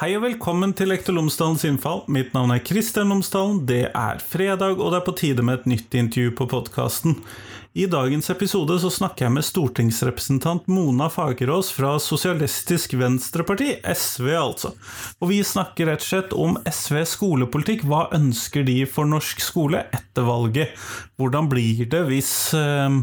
Hei 0.00 0.14
og 0.16 0.22
velkommen 0.24 0.70
til 0.72 0.88
Lektor 0.88 1.12
Lomsdalens 1.12 1.60
innfall. 1.68 1.98
Mitt 2.08 2.30
navn 2.32 2.54
er 2.54 2.62
Kristian 2.64 3.10
Lomsdalen. 3.12 3.58
Det 3.68 3.90
er 3.92 4.22
fredag, 4.24 4.78
og 4.80 4.94
det 4.94 4.96
er 4.96 5.04
på 5.04 5.12
tide 5.18 5.44
med 5.44 5.58
et 5.58 5.66
nytt 5.74 5.96
intervju 6.00 6.30
på 6.38 6.46
podkasten. 6.48 7.18
I 7.76 7.84
dagens 7.84 8.32
episode 8.32 8.78
så 8.80 8.88
snakker 8.94 9.26
jeg 9.26 9.34
med 9.34 9.44
stortingsrepresentant 9.44 10.72
Mona 10.72 11.10
Fagerås 11.12 11.68
fra 11.76 11.92
Sosialistisk 12.00 12.96
Venstreparti, 12.96 13.74
SV 13.84 14.32
altså. 14.40 14.72
Og 15.20 15.34
vi 15.34 15.42
snakker 15.44 15.92
rett 15.92 16.00
og 16.00 16.08
slett 16.14 16.32
om 16.32 16.56
SVs 16.64 17.18
skolepolitikk. 17.18 17.84
Hva 17.84 18.06
ønsker 18.16 18.64
de 18.64 18.80
for 18.88 19.04
norsk 19.04 19.44
skole 19.44 19.84
etter 19.92 20.24
valget? 20.24 20.72
Hvordan 21.20 21.52
blir 21.52 21.84
det 21.92 22.06
hvis 22.08 22.34
eh, 22.56 23.02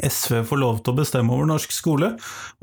SV 0.00 0.44
får 0.48 0.60
lov 0.60 0.80
til 0.80 0.94
å 0.94 0.98
bestemme 1.02 1.34
over 1.34 1.48
norsk 1.50 1.74
skole? 1.74 2.12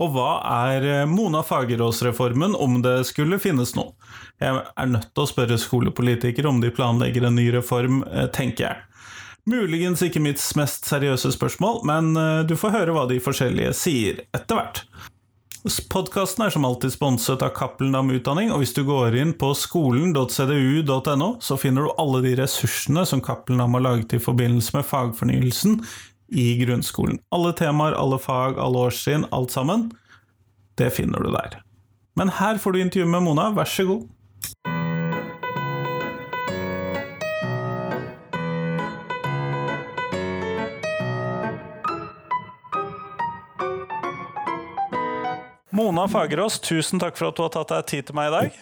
Og 0.02 0.14
hva 0.16 0.40
er 0.66 0.88
eh, 0.88 1.06
Mona 1.10 1.44
Fagerås-reformen, 1.46 2.56
om 2.58 2.80
det 2.86 3.04
skulle 3.10 3.42
finnes 3.42 3.76
noen? 3.78 3.94
Jeg 4.40 4.64
er 4.64 4.90
nødt 4.90 5.12
til 5.14 5.26
å 5.26 5.30
spørre 5.30 5.60
skolepolitikere 5.60 6.50
om 6.50 6.62
de 6.64 6.72
planlegger 6.74 7.28
en 7.28 7.38
ny 7.38 7.50
reform, 7.54 8.02
eh, 8.10 8.30
tenker 8.34 8.70
jeg. 8.70 8.86
Muligens 9.50 10.02
ikke 10.06 10.22
mitt 10.22 10.42
mest 10.60 10.90
seriøse 10.90 11.32
spørsmål, 11.36 11.82
men 11.90 12.12
eh, 12.18 12.42
du 12.50 12.58
får 12.60 12.76
høre 12.76 12.98
hva 12.98 13.06
de 13.10 13.22
forskjellige 13.24 13.78
sier 13.78 14.26
etter 14.34 14.60
hvert. 14.60 14.84
Podkasten 15.92 16.46
er 16.46 16.54
som 16.56 16.64
alltid 16.64 16.94
sponset 16.94 17.42
av 17.44 17.52
Cappelen 17.58 17.92
Dam 17.92 18.12
Utdanning, 18.16 18.54
og 18.56 18.62
hvis 18.62 18.72
du 18.78 18.86
går 18.88 19.18
inn 19.20 19.34
på 19.36 19.52
skolen.cdu.no, 19.58 21.28
så 21.44 21.58
finner 21.60 21.84
du 21.84 21.98
alle 22.00 22.22
de 22.24 22.32
ressursene 22.40 23.04
som 23.06 23.20
Cappelen 23.22 23.60
Dam 23.60 23.76
har 23.76 23.84
laget 23.84 24.16
i 24.16 24.22
forbindelse 24.24 24.78
med 24.78 24.88
fagfornyelsen 24.88 25.82
i 26.32 26.58
grunnskolen. 26.64 27.20
Alle 27.34 27.54
temaer, 27.54 27.98
alle 27.98 28.20
fag, 28.20 28.60
alle 28.60 28.86
årstrinn, 28.90 29.26
alt 29.32 29.52
sammen. 29.52 29.90
Det 30.78 30.92
finner 30.96 31.24
du 31.24 31.32
der. 31.34 31.62
Men 32.16 32.30
her 32.40 32.58
får 32.58 32.72
du 32.72 32.82
intervju 32.82 33.06
med 33.10 33.24
Mona, 33.24 33.50
vær 33.56 33.70
så 33.70 33.86
god. 33.90 34.08
Mona 45.80 46.08
Fagerås, 46.12 46.60
tusen 46.60 47.00
takk 47.00 47.16
for 47.16 47.30
at 47.30 47.38
du 47.38 47.46
har 47.46 47.52
tatt 47.54 47.70
deg 47.72 47.86
tid 47.88 48.08
til 48.10 48.18
meg 48.18 48.28
i 48.28 48.34
dag. 48.36 48.58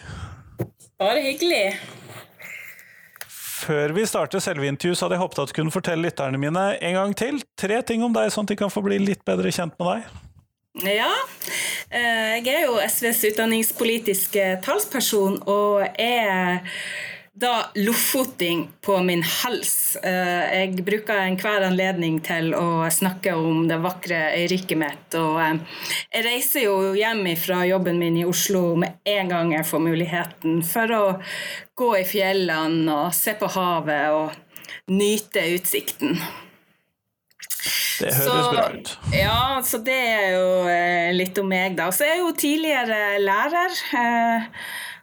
Bare 1.02 1.22
hyggelig. 1.24 1.64
Før 3.58 3.92
vi 3.96 4.06
starter 4.06 4.42
selve 4.42 4.68
intervjuet, 4.70 4.98
så 4.98 5.06
hadde 5.06 5.16
jeg 5.18 5.24
håpet 5.24 5.42
at 5.42 5.50
du 5.50 5.56
kunne 5.56 5.74
fortelle 5.74 6.06
lytterne 6.06 6.38
mine 6.40 6.64
en 6.78 6.96
gang 6.98 7.14
til 7.18 7.40
tre 7.58 7.80
ting 7.86 8.04
om 8.06 8.14
deg, 8.14 8.30
sånn 8.30 8.46
at 8.46 8.54
de 8.54 8.58
kan 8.60 8.72
få 8.72 8.84
bli 8.86 9.00
litt 9.02 9.24
bedre 9.26 9.50
kjent 9.54 9.74
med 9.80 9.90
deg. 9.90 10.24
Ja, 10.86 11.10
jeg 11.90 12.46
er 12.52 12.66
jo 12.68 12.76
SVs 12.78 13.24
utdanningspolitiske 13.32 14.44
talsperson 14.62 15.40
og 15.50 15.82
er 15.98 16.60
da 17.40 17.70
lofoting 17.74 18.68
på 18.80 18.98
min 19.02 19.22
hals. 19.22 19.96
Jeg 20.02 20.84
bruker 20.86 21.20
enhver 21.22 21.66
anledning 21.68 22.18
til 22.24 22.50
å 22.56 22.88
snakke 22.92 23.34
om 23.38 23.66
det 23.70 23.78
vakre 23.82 24.18
øyriket 24.40 24.80
mitt. 24.80 25.14
Og 25.18 25.38
jeg 25.42 26.24
reiser 26.26 26.66
jo 26.66 26.94
hjem 26.98 27.24
fra 27.38 27.62
jobben 27.68 28.00
min 28.00 28.18
i 28.18 28.26
Oslo 28.26 28.74
med 28.80 28.98
en 29.06 29.30
gang 29.30 29.54
jeg 29.54 29.68
får 29.70 29.84
muligheten, 29.86 30.58
for 30.66 30.96
å 30.96 31.04
gå 31.78 31.92
i 32.00 32.04
fjellene 32.08 32.98
og 33.04 33.14
se 33.14 33.36
på 33.38 33.50
havet 33.54 34.18
og 34.18 34.90
nyte 34.90 35.46
utsikten. 35.54 36.18
Det 37.98 38.12
høres 38.14 38.26
så, 38.26 38.50
bra 38.54 38.66
ut. 38.74 38.92
Ja, 39.14 39.38
så 39.66 39.80
det 39.82 39.96
er 39.98 40.28
jo 40.36 41.14
litt 41.18 41.38
om 41.38 41.48
meg, 41.50 41.74
da. 41.78 41.90
Så 41.94 42.06
jeg 42.06 42.18
er 42.18 42.22
jo 42.22 42.34
tidligere 42.38 43.00
lærer. 43.22 43.80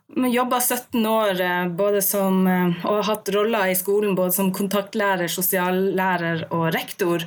Jobba 0.05 0.59
17 0.61 1.05
år 1.05 1.39
både 1.75 2.01
som, 2.05 2.45
og 2.85 2.91
har 2.99 3.07
hatt 3.07 3.29
roller 3.33 3.71
i 3.71 3.77
skolen 3.77 4.13
både 4.16 4.35
som 4.38 4.51
kontaktlærer, 4.53 5.27
sosiallærer 5.27 6.45
og 6.53 6.67
rektor. 6.75 7.25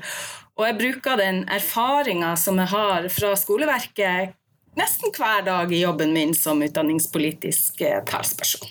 Og 0.58 0.66
jeg 0.66 0.78
bruker 0.78 1.18
den 1.18 1.42
erfaringa 1.50 2.36
som 2.38 2.58
jeg 2.62 2.70
har 2.70 3.08
fra 3.14 3.34
skoleverket 3.38 4.34
nesten 4.78 5.10
hver 5.14 5.42
dag 5.46 5.72
i 5.74 5.82
jobben 5.82 6.14
min 6.14 6.34
som 6.38 6.62
utdanningspolitisk 6.62 7.82
talsperson. 8.06 8.70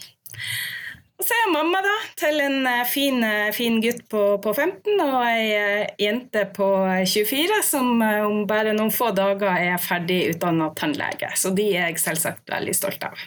Og 1.18 1.26
så 1.26 1.34
er 1.34 1.40
jeg 1.42 1.54
mamma 1.56 1.80
da, 1.82 1.94
til 2.20 2.42
en 2.44 2.68
fin, 2.86 3.24
fin 3.56 3.80
gutt 3.82 4.04
på, 4.12 4.24
på, 4.44 4.54
15 4.54 5.02
og 5.02 5.16
ei 5.26 5.88
jente 6.00 6.44
på 6.54 6.68
24 7.10 7.64
som 7.66 7.90
om 8.04 8.44
bare 8.50 8.76
noen 8.78 8.94
få 8.94 9.10
dager 9.18 9.58
er 9.58 9.82
ferdig 9.82 10.28
utdanna 10.36 10.70
tannlege. 10.78 11.32
Så 11.36 11.56
de 11.58 11.72
er 11.74 11.90
jeg 11.90 12.04
selvsagt 12.06 12.54
veldig 12.54 12.78
stolt 12.78 13.10
av. 13.10 13.26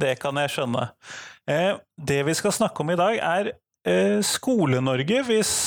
Det 0.00 0.14
kan 0.22 0.38
jeg 0.42 0.54
skjønne. 0.54 0.86
Det 1.98 2.20
vi 2.26 2.34
skal 2.38 2.54
snakke 2.54 2.84
om 2.84 2.92
i 2.94 2.98
dag, 2.98 3.18
er 3.18 3.52
Skole-Norge. 4.22 5.22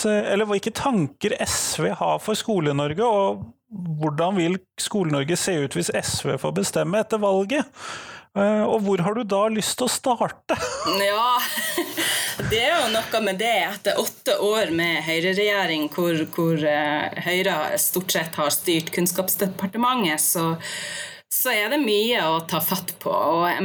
Eller 0.08 0.48
hvilke 0.48 0.72
tanker 0.76 1.36
SV 1.44 1.92
har 2.00 2.20
for 2.24 2.40
Skole-Norge, 2.40 3.04
og 3.04 3.46
hvordan 4.00 4.38
vil 4.40 4.60
Skole-Norge 4.80 5.38
se 5.40 5.58
ut 5.66 5.76
hvis 5.76 5.92
SV 5.92 6.38
får 6.42 6.56
bestemme 6.62 7.02
etter 7.04 7.20
valget? 7.22 7.68
Og 8.36 8.82
hvor 8.84 9.00
har 9.00 9.16
du 9.16 9.24
da 9.24 9.46
lyst 9.52 9.78
til 9.80 9.88
å 9.88 9.92
starte? 9.92 10.58
Ja, 11.06 11.38
det 12.52 12.60
er 12.62 12.74
jo 12.76 12.92
noe 12.94 13.22
med 13.24 13.40
det. 13.40 13.56
Etter 13.70 14.00
åtte 14.02 14.36
år 14.44 14.72
med 14.76 15.02
høyreregjering 15.08 15.88
hvor, 15.96 16.20
hvor 16.36 16.66
Høyre 17.26 17.56
stort 17.82 18.16
sett 18.16 18.36
har 18.40 18.52
styrt 18.54 18.92
Kunnskapsdepartementet, 18.96 20.22
så 20.22 20.52
så 21.36 21.52
er 21.52 21.74
det 21.74 21.82
mye 21.84 22.22
å 22.30 22.38
ta 22.48 22.62
fatt 22.64 22.94
på. 23.04 23.14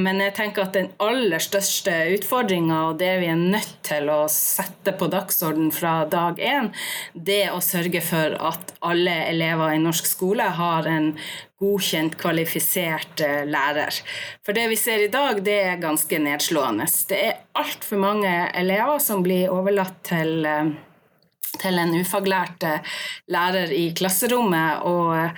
Men 0.00 0.20
jeg 0.25 0.34
tenker 0.36 0.66
at 0.66 0.75
den 0.76 0.91
aller 1.03 1.42
største 1.42 1.92
utfordringa, 2.16 2.81
og 2.88 2.98
det 3.03 3.12
vi 3.22 3.28
er 3.31 3.38
nødt 3.38 3.76
til 3.86 4.10
å 4.10 4.25
sette 4.32 4.94
på 4.98 5.10
dagsorden 5.12 5.70
fra 5.75 6.00
dag 6.10 6.41
én, 6.42 6.72
det 7.14 7.38
er 7.47 7.54
å 7.54 7.62
sørge 7.64 8.03
for 8.04 8.34
at 8.50 8.75
alle 8.86 9.14
elever 9.28 9.76
i 9.76 9.82
norsk 9.82 10.10
skole 10.10 10.48
har 10.58 10.88
en 10.91 11.12
godkjent, 11.60 12.16
kvalifisert 12.19 13.22
lærer. 13.47 14.02
For 14.47 14.56
det 14.56 14.66
vi 14.72 14.78
ser 14.81 15.04
i 15.04 15.12
dag, 15.12 15.42
det 15.44 15.58
er 15.70 15.82
ganske 15.82 16.22
nedslående. 16.25 16.88
Det 17.08 17.25
er 17.31 17.42
altfor 17.60 18.00
mange 18.00 18.32
elever 18.56 19.02
som 19.04 19.22
blir 19.26 19.52
overlatt 19.52 20.00
til 20.10 20.48
til 21.60 21.81
en 21.82 21.91
ufaglært 21.98 22.62
lærer 23.31 23.72
i 23.75 23.91
klasserommet. 23.97 24.84
og 24.87 25.31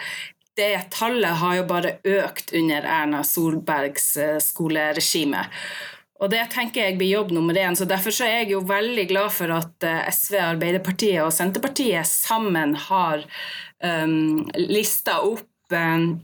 det 0.59 0.91
tallet 0.93 1.41
har 1.41 1.57
jo 1.59 1.65
bare 1.71 1.97
økt 2.05 2.53
under 2.57 2.85
Erna 2.85 3.23
Solbergs 3.25 4.13
skoleregime. 4.45 5.47
Og 6.23 6.31
det 6.31 6.43
tenker 6.53 6.87
jeg 6.87 6.99
blir 7.01 7.17
jobb 7.17 7.33
nummer 7.35 7.57
én. 7.59 7.75
så 7.75 7.87
Derfor 7.89 8.15
så 8.15 8.29
er 8.29 8.43
jeg 8.43 8.53
jo 8.55 8.61
veldig 8.67 9.07
glad 9.11 9.33
for 9.35 9.51
at 9.57 9.87
SV, 10.15 10.37
Arbeiderpartiet 10.39 11.25
og 11.25 11.33
Senterpartiet 11.35 12.07
sammen 12.07 12.77
har 12.79 13.25
um, 13.83 14.45
lista 14.55 15.19
opp 15.27 15.75
um, 15.75 16.21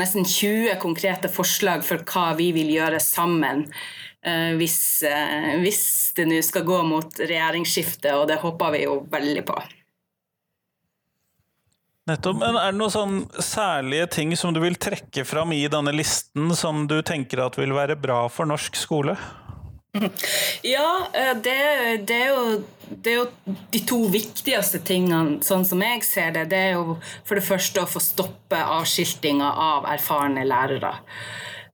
nesten 0.00 0.26
20 0.26 0.80
konkrete 0.82 1.30
forslag 1.30 1.86
for 1.86 2.02
hva 2.08 2.32
vi 2.38 2.50
vil 2.56 2.72
gjøre 2.74 2.98
sammen 3.02 3.66
uh, 3.68 4.52
hvis, 4.58 4.80
uh, 5.06 5.54
hvis 5.62 5.82
det 6.18 6.26
nå 6.30 6.42
skal 6.42 6.66
gå 6.66 6.82
mot 6.88 7.22
regjeringsskifte, 7.22 8.16
og 8.18 8.26
det 8.32 8.42
håper 8.42 8.74
vi 8.74 8.86
jo 8.88 9.02
veldig 9.12 9.46
på. 9.46 9.60
Nettopp. 12.08 12.38
Men 12.40 12.56
er 12.56 12.72
det 12.72 12.78
noen 12.80 12.92
sånn 12.94 13.18
særlige 13.44 14.06
ting 14.16 14.32
som 14.38 14.54
du 14.56 14.62
vil 14.64 14.78
trekke 14.80 15.26
fram 15.28 15.52
i 15.52 15.66
denne 15.68 15.92
listen, 15.92 16.54
som 16.56 16.86
du 16.88 17.00
tenker 17.04 17.44
at 17.44 17.58
vil 17.60 17.74
være 17.76 17.98
bra 18.00 18.22
for 18.32 18.48
norsk 18.48 18.78
skole? 18.80 19.18
Ja, 20.62 21.08
det, 21.42 21.54
det, 22.06 22.14
er 22.14 22.28
jo, 22.28 22.42
det, 22.90 23.12
er 23.12 23.16
jo, 23.16 23.54
de 23.72 23.80
to 23.88 24.02
viktigste 24.12 24.80
tingene, 24.84 25.38
sånn 25.44 25.64
som 25.66 25.82
jeg 25.82 26.04
ser 26.06 26.34
det. 26.36 26.44
Det 26.52 26.60
er 26.68 26.76
jo 26.76 26.98
for 27.26 27.38
det 27.38 27.46
første 27.46 27.82
å 27.82 27.90
få 27.90 28.02
stoppe 28.02 28.60
avskiltinga 28.78 29.48
av 29.48 29.88
erfarne 29.90 30.44
lærere. 30.46 30.92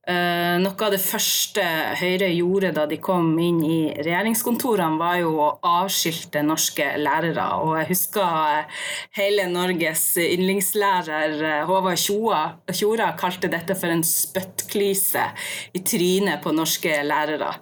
Uh, 0.05 0.61
noe 0.61 0.85
av 0.85 0.91
det 0.93 0.99
første 1.01 1.63
Høyre 1.97 2.27
gjorde 2.29 2.69
da 2.75 2.83
de 2.85 2.99
kom 3.01 3.31
inn 3.41 3.63
i 3.65 3.79
regjeringskontorene, 3.97 4.99
var 5.01 5.15
jo 5.17 5.31
å 5.41 5.47
avskilte 5.65 6.43
norske 6.45 6.91
lærere. 7.01 7.47
Og 7.65 7.73
jeg 7.79 7.89
husker 7.89 8.83
hele 9.17 9.47
Norges 9.49 10.05
yndlingslærer 10.21 11.65
Håvard 11.65 11.97
Tjora 11.97 13.11
kalte 13.17 13.49
dette 13.49 13.73
for 13.73 13.89
en 13.89 14.05
spyttklyse 14.05 15.25
i 15.73 15.81
trynet 15.81 16.43
på 16.45 16.53
norske 16.53 17.01
lærere. 17.01 17.55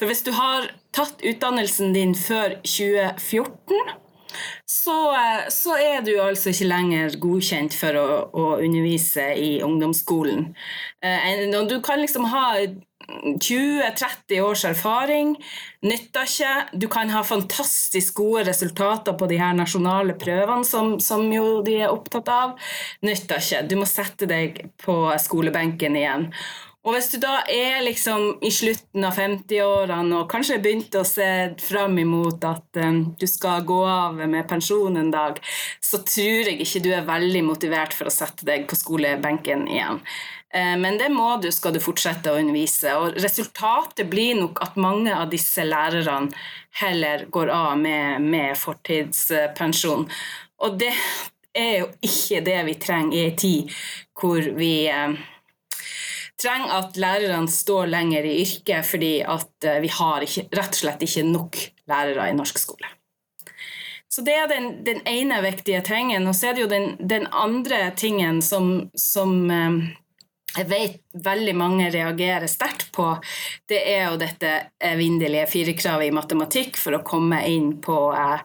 For 0.00 0.08
hvis 0.08 0.24
du 0.24 0.32
har 0.36 0.70
tatt 0.96 1.20
utdannelsen 1.20 1.92
din 1.92 2.16
før 2.16 2.56
2014 2.64 4.08
så, 4.66 4.98
så, 5.52 5.76
er 5.80 6.04
du 6.06 6.14
altså 6.22 6.52
ikke 6.52 6.68
lenger 6.70 7.16
godkjent 7.22 7.76
for 7.76 7.98
å, 8.00 8.06
å 8.30 8.46
undervise 8.60 9.32
i 9.38 9.50
ungdomsskolen. 9.66 10.52
Eh, 11.04 11.48
du 11.70 11.76
kan 11.84 12.00
liksom 12.02 12.28
ha 12.30 12.46
20-30 13.10 14.40
års 14.44 14.64
erfaring, 14.68 15.34
nytter 15.82 16.28
ikke. 16.28 16.52
Du 16.78 16.86
kan 16.92 17.10
ha 17.10 17.22
fantastisk 17.26 18.20
gode 18.20 18.44
resultater 18.48 19.16
på 19.18 19.28
de 19.30 19.40
her 19.40 19.56
nasjonale 19.56 20.14
prøvene, 20.20 20.66
som, 20.66 20.98
som 21.02 21.26
jo 21.32 21.60
de 21.66 21.80
er 21.80 21.92
opptatt 21.92 22.30
av. 22.32 22.56
Nytter 23.06 23.42
ikke. 23.42 23.64
Du 23.70 23.78
må 23.80 23.88
sette 23.88 24.28
deg 24.30 24.62
på 24.82 24.96
skolebenken 25.22 25.98
igjen. 25.98 26.28
Og 26.80 26.94
hvis 26.94 27.10
du 27.12 27.18
da 27.20 27.42
er 27.52 27.82
liksom 27.84 28.38
i 28.40 28.48
slutten 28.54 29.04
av 29.04 29.18
50-årene 29.18 30.16
og 30.16 30.30
kanskje 30.32 30.56
har 30.56 30.62
begynt 30.64 30.94
å 30.96 31.04
se 31.04 31.28
fram 31.60 31.98
imot 32.00 32.44
at 32.48 32.78
um, 32.80 33.02
du 33.20 33.26
skal 33.28 33.66
gå 33.68 33.80
av 33.84 34.16
med 34.22 34.46
pensjon 34.48 34.96
en 34.96 35.10
dag, 35.12 35.36
så 35.84 36.00
tror 36.08 36.48
jeg 36.48 36.56
ikke 36.64 36.80
du 36.80 36.88
er 36.96 37.08
veldig 37.08 37.42
motivert 37.50 37.92
for 37.92 38.08
å 38.08 38.14
sette 38.14 38.48
deg 38.48 38.64
på 38.70 38.78
skolebenken 38.80 39.66
igjen. 39.68 40.00
Uh, 40.56 40.76
men 40.80 40.96
det 40.96 41.10
må 41.12 41.34
du 41.42 41.50
skal 41.52 41.76
du 41.76 41.82
fortsette 41.84 42.32
å 42.32 42.38
undervise. 42.40 42.94
Og 42.96 43.18
resultatet 43.20 44.08
blir 44.08 44.38
nok 44.40 44.62
at 44.64 44.78
mange 44.80 45.12
av 45.12 45.28
disse 45.34 45.66
lærerne 45.66 46.32
heller 46.80 47.26
går 47.28 47.52
av 47.52 47.74
med, 47.82 48.24
med 48.24 48.56
fortidspensjon. 48.56 50.06
Og 50.64 50.80
det 50.80 50.94
er 51.52 51.82
jo 51.82 51.92
ikke 52.08 52.40
det 52.46 52.56
vi 52.70 52.78
trenger 52.80 53.18
i 53.18 53.26
ei 53.26 53.36
tid 53.36 53.76
hvor 54.16 54.48
vi 54.56 54.88
uh, 54.88 55.12
trenger 56.40 56.72
at 56.78 56.96
lærerne 57.00 57.50
står 57.50 57.90
lenger 57.92 58.26
i 58.26 58.38
yrket 58.44 58.86
fordi 58.88 59.12
at 59.22 59.68
eh, 59.68 59.80
vi 59.84 59.92
har 59.92 60.24
ikke, 60.26 60.48
rett 60.56 60.74
og 60.74 60.82
slett 60.82 61.04
ikke 61.06 61.26
nok 61.28 61.60
lærere 61.90 62.30
i 62.30 62.36
norsk 62.36 62.58
skole. 62.60 62.90
Så 64.10 64.24
det 64.26 64.34
er 64.34 64.48
den, 64.50 64.70
den 64.84 65.04
ene 65.06 65.38
viktige 65.44 65.82
tingen. 65.86 66.26
Og 66.26 66.34
så 66.34 66.50
er 66.50 66.56
det 66.56 66.64
jo 66.64 66.70
den, 66.70 66.96
den 66.98 67.28
andre 67.30 67.92
tingen 67.96 68.40
som, 68.42 68.90
som, 68.98 69.34
eh, 69.54 69.76
jeg 70.56 70.66
vet 70.66 71.24
veldig 71.24 71.54
mange 71.54 71.90
reagerer 71.94 72.50
sterkt 72.50 72.88
på. 72.96 73.12
Det 73.70 73.78
er 73.86 74.08
jo 74.08 74.18
dette 74.18 74.54
evinnelige 74.82 75.46
firerkravet 75.52 76.10
i 76.10 76.14
matematikk 76.14 76.80
for 76.80 76.98
å 76.98 77.04
komme 77.06 77.44
inn 77.46 77.76
på 77.84 78.00
eh, 78.16 78.42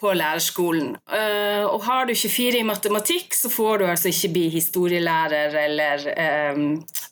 på 0.00 0.12
lærerskolen. 0.12 0.94
Uh, 1.08 1.64
og 1.70 1.84
har 1.86 2.06
du 2.06 2.14
24 2.14 2.60
i 2.60 2.66
matematikk, 2.66 3.34
så 3.34 3.50
får 3.52 3.80
du 3.80 3.86
altså 3.88 4.12
ikke 4.12 4.32
bli 4.34 4.46
historielærer 4.52 5.56
eller 5.64 6.08
um, 6.52 6.66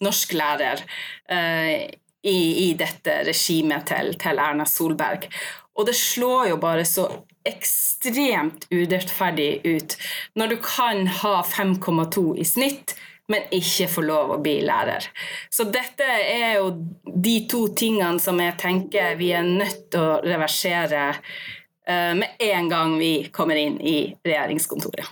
norsklærer 0.04 0.84
uh, 1.32 1.76
i, 2.24 2.38
i, 2.68 2.68
dette 2.78 3.22
regimet 3.28 3.86
til, 3.88 4.12
til, 4.20 4.40
Erna 4.40 4.66
Solberg. 4.68 5.28
Og 5.74 5.88
det 5.88 5.96
slår 5.96 6.52
jo 6.52 6.60
bare 6.60 6.84
så 6.88 7.08
ekstremt 7.44 8.68
urettferdig 8.72 9.64
ut 9.64 9.96
når 10.38 10.54
du 10.54 10.60
kan 10.64 11.08
ha 11.20 11.40
5,2 11.44 12.30
i 12.40 12.46
snitt 12.48 12.94
men 13.28 13.46
ikke 13.56 13.88
få 13.88 14.02
lov 14.04 14.34
å 14.34 14.40
bli 14.44 14.58
lærer. 14.64 15.04
Så 15.52 15.64
dette 15.72 16.04
er 16.04 16.58
jo 16.58 16.70
de 17.08 17.36
to 17.48 17.66
tingene 17.76 18.20
som 18.20 18.40
jeg 18.40 18.56
tenker 18.60 19.16
vi 19.20 19.30
er 19.32 19.44
nødt 19.48 19.86
til 19.92 20.04
å 20.04 20.18
reversere 20.24 21.06
Eh, 21.14 21.63
med 21.86 22.40
en 22.40 22.68
gang 22.70 22.94
vi 22.96 23.28
kommer 23.34 23.58
inn 23.60 23.76
i 23.80 23.98
regjeringskontoret. 24.24 25.10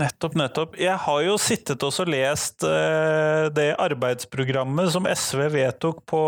Nettopp, 0.00 0.36
nettopp. 0.38 0.76
Jeg 0.80 0.96
har 1.02 1.20
jo 1.26 1.36
sittet 1.40 1.84
og 1.84 2.08
lest 2.08 2.64
eh, 2.64 3.50
det 3.52 3.74
arbeidsprogrammet 3.80 4.92
som 4.94 5.08
SV 5.08 5.50
vedtok 5.52 6.04
på 6.08 6.22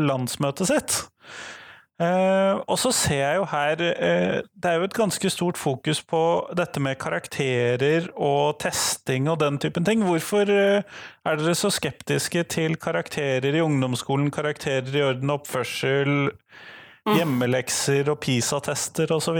landsmøtet 0.00 0.68
sitt. 0.70 0.96
Uh, 1.94 2.58
og 2.66 2.74
så 2.82 2.90
ser 2.90 3.20
jeg 3.20 3.36
jo 3.38 3.44
her 3.46 3.76
Det 3.78 4.66
er 4.66 4.80
jo 4.80 4.86
et 4.88 4.96
ganske 4.96 5.28
stort 5.30 5.54
fokus 5.54 6.00
på 6.02 6.22
dette 6.58 6.82
med 6.82 6.98
karakterer 6.98 8.08
og 8.18 8.58
testing 8.58 9.28
og 9.30 9.38
den 9.38 9.60
typen 9.62 9.86
ting. 9.86 10.02
Hvorfor 10.02 10.50
er 10.50 10.82
dere 11.22 11.54
så 11.54 11.70
skeptiske 11.70 12.42
til 12.50 12.74
karakterer 12.82 13.54
i 13.54 13.62
ungdomsskolen, 13.62 14.34
karakterer 14.34 14.90
i 14.90 15.06
orden 15.06 15.30
og 15.30 15.44
oppførsel. 15.44 16.34
Hjemmelekser 17.04 18.08
og 18.08 18.22
PISA-tester 18.24 19.10
osv.? 19.12 19.36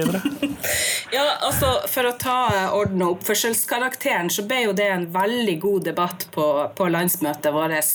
ja, 1.17 1.23
altså 1.41 1.71
for 1.89 2.11
å 2.11 2.17
ta 2.21 2.37
orden- 2.77 3.07
og 3.07 3.15
oppførselskarakteren, 3.17 4.29
så 4.29 4.45
ble 4.45 4.67
jo 4.67 4.75
det 4.77 4.91
en 4.93 5.07
veldig 5.15 5.55
god 5.63 5.87
debatt 5.89 6.27
på, 6.35 6.45
på 6.77 6.89
landsmøtet 6.93 7.55
vårt. 7.55 7.95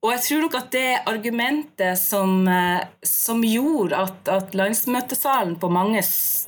Og 0.00 0.12
jeg 0.14 0.22
tror 0.24 0.44
nok 0.44 0.54
at 0.60 0.68
det 0.72 1.00
argumentet 1.10 1.98
som, 1.98 2.46
eh, 2.48 2.86
som 3.02 3.42
gjorde 3.44 3.98
at, 3.98 4.30
at, 4.30 4.54
landsmøtesalen 4.56 5.58
på 5.58 5.72
mange 5.74 6.04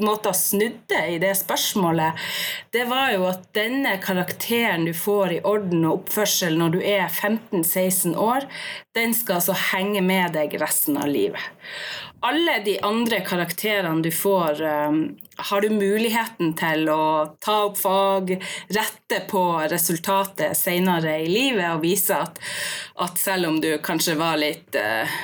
måter 0.06 0.38
snudde 0.38 1.02
i 1.10 1.18
det 1.20 1.34
spørsmålet, 1.42 2.22
det 2.72 2.86
var 2.88 3.10
jo 3.16 3.26
at 3.32 3.42
denne 3.58 3.96
karakteren 4.04 4.86
du 4.86 4.94
får 4.94 5.34
i 5.34 5.42
orden 5.42 5.82
og 5.82 5.98
oppførsel 6.04 6.56
når 6.62 6.78
du 6.78 6.80
er 6.94 7.10
15-16 7.10 8.14
år, 8.14 8.46
den 8.94 9.18
skal 9.18 9.40
altså 9.40 9.58
henge 9.72 10.00
med 10.06 10.38
deg 10.38 10.54
resten 10.62 11.02
av 11.02 11.10
livet 11.10 11.42
alle 12.22 12.58
de 12.64 12.76
andre 12.86 13.20
karakterene 13.26 14.02
du 14.02 14.10
får, 14.14 14.62
um, 14.62 15.02
har 15.36 15.60
du 15.60 15.70
muligheten 15.74 16.54
til 16.58 16.88
å 16.92 17.36
ta 17.42 17.56
opp 17.66 17.80
fag, 17.80 18.36
rette 18.70 19.20
på 19.30 19.44
resultatet 19.72 20.56
senere 20.56 21.18
i 21.24 21.28
livet 21.30 21.66
og 21.72 21.82
vise 21.82 22.16
at, 22.16 22.38
at 23.02 23.18
selv 23.18 23.50
om 23.50 23.60
du 23.62 23.72
kanskje 23.82 24.14
var 24.20 24.38
litt 24.38 24.78
uh, 24.78 25.18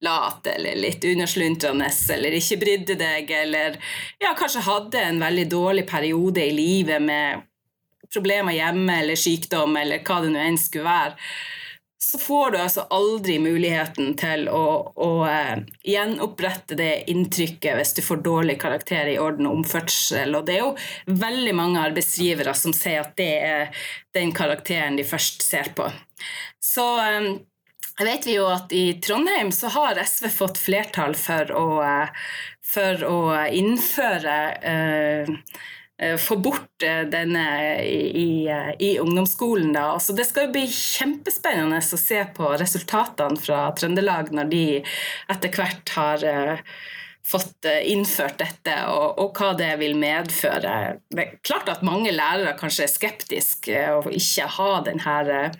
lat 0.00 0.46
eller 0.46 0.80
litt 0.80 1.04
undersluntrende 1.04 1.90
eller 2.14 2.38
ikke 2.40 2.60
brydde 2.64 2.96
deg 3.00 3.30
eller 3.42 3.76
ja, 4.22 4.32
kanskje 4.38 4.64
hadde 4.64 5.04
en 5.04 5.20
veldig 5.20 5.46
dårlig 5.52 5.86
periode 5.90 6.44
i 6.46 6.56
livet 6.56 7.04
med 7.04 7.44
problemer 8.12 8.56
hjemme 8.56 9.00
eller 9.02 9.18
sykdom 9.18 9.76
eller 9.76 10.00
hva 10.06 10.22
det 10.24 10.32
nå 10.32 10.40
enn 10.42 10.58
skulle 10.58 10.88
være, 10.88 11.18
så 12.02 12.18
får 12.18 12.50
du 12.50 12.58
altså 12.58 12.86
aldri 12.90 13.36
muligheten 13.42 14.14
til 14.16 14.46
å, 14.48 14.64
å 14.96 15.10
uh, 15.28 15.58
gjenopprette 15.84 16.78
det 16.78 16.92
inntrykket 17.12 17.76
hvis 17.76 17.92
du 17.98 18.00
får 18.04 18.22
dårlig 18.24 18.56
karakter 18.62 19.10
i 19.12 19.18
orden 19.20 19.50
og 19.50 19.58
omførsel. 19.58 20.32
Og 20.38 20.46
det 20.48 20.56
er 20.56 20.62
jo 20.64 21.18
veldig 21.20 21.52
mange 21.58 21.82
arbeidsgivere 21.84 22.54
som 22.56 22.72
sier 22.76 23.04
at 23.04 23.12
det 23.20 23.34
er 23.44 23.84
den 24.16 24.32
karakteren 24.32 24.96
de 24.96 25.04
først 25.04 25.44
ser 25.44 25.74
på. 25.76 25.90
Så 26.56 26.86
um, 27.04 27.34
vet 28.00 28.24
vi 28.24 28.38
jo 28.38 28.48
at 28.48 28.72
i 28.72 28.86
Trondheim 29.04 29.52
så 29.52 29.68
har 29.76 30.00
SV 30.00 30.30
fått 30.38 30.62
flertall 30.62 31.12
for 31.20 31.52
å, 31.52 31.66
uh, 31.84 32.32
for 32.64 33.04
å 33.04 33.20
innføre 33.60 34.40
Eh, 34.70 35.36
få 36.20 36.36
bort 36.40 36.84
eh, 36.84 37.02
denne 37.10 37.44
i, 37.84 37.98
i, 38.22 38.30
i 38.78 38.90
ungdomsskolen. 38.98 39.72
Da. 39.76 39.98
Så 40.00 40.16
det 40.16 40.28
skal 40.28 40.48
jo 40.48 40.54
bli 40.54 40.64
kjempespennende 40.70 41.80
å 41.80 42.00
se 42.00 42.22
på 42.36 42.54
resultatene 42.60 43.40
fra 43.40 43.66
Trøndelag 43.76 44.32
når 44.34 44.50
de 44.52 44.64
etter 45.30 45.54
hvert 45.54 45.94
har 45.96 46.24
fått 47.30 47.68
innført 47.86 48.40
dette, 48.40 48.74
og, 48.90 49.20
og, 49.20 49.36
hva 49.36 49.52
det 49.54 49.74
vil 49.78 49.92
medføre. 50.00 50.96
Det 51.12 51.22
er 51.22 51.36
klart 51.46 51.68
at 51.70 51.84
mange 51.86 52.10
lærere 52.10 52.56
kanskje 52.58 52.88
er 52.88 52.90
skeptiske 52.90 53.82
og 53.98 54.08
ikke 54.16 54.48
har 54.56 54.80
denne 54.88 55.52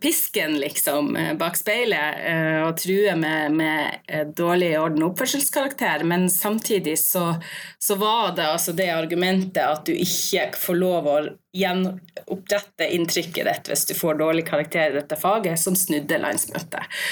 pisken 0.00 0.58
liksom 0.58 1.16
eh, 1.16 1.34
bak 1.34 1.56
speilet 1.58 2.20
eh, 2.26 2.60
og 2.62 2.76
true 2.78 3.14
med, 3.18 3.56
med 3.58 3.96
eh, 4.06 4.26
dårlig 4.26 4.70
orden 4.78 5.02
og 5.02 5.12
oppførselskarakter, 5.12 6.04
men 6.06 6.28
samtidig 6.30 6.94
så, 6.98 7.34
så, 7.78 7.96
var 7.98 8.36
det 8.36 8.46
altså 8.46 8.72
det 8.72 8.88
argumentet 8.94 9.62
at 9.64 9.86
du 9.86 9.92
ikke 9.94 10.52
får 10.58 10.78
lov 10.78 11.10
å 11.10 11.16
gjenopprette 11.54 12.90
inntrykket 12.94 13.50
ditt 13.50 13.72
hvis 13.72 13.86
du 13.90 13.94
får 13.98 14.20
dårlig 14.22 14.46
karakter 14.46 14.92
i 14.92 14.98
dette 15.00 15.18
faget, 15.18 15.58
som 15.58 15.74
snudde 15.78 16.22
landsmøtet. 16.22 17.02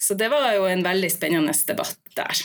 Så 0.00 0.16
det 0.16 0.28
var 0.32 0.52
jo 0.58 0.68
en 0.68 0.84
veldig 0.84 1.12
spennende 1.12 1.56
debatt 1.72 1.96
der. 2.20 2.44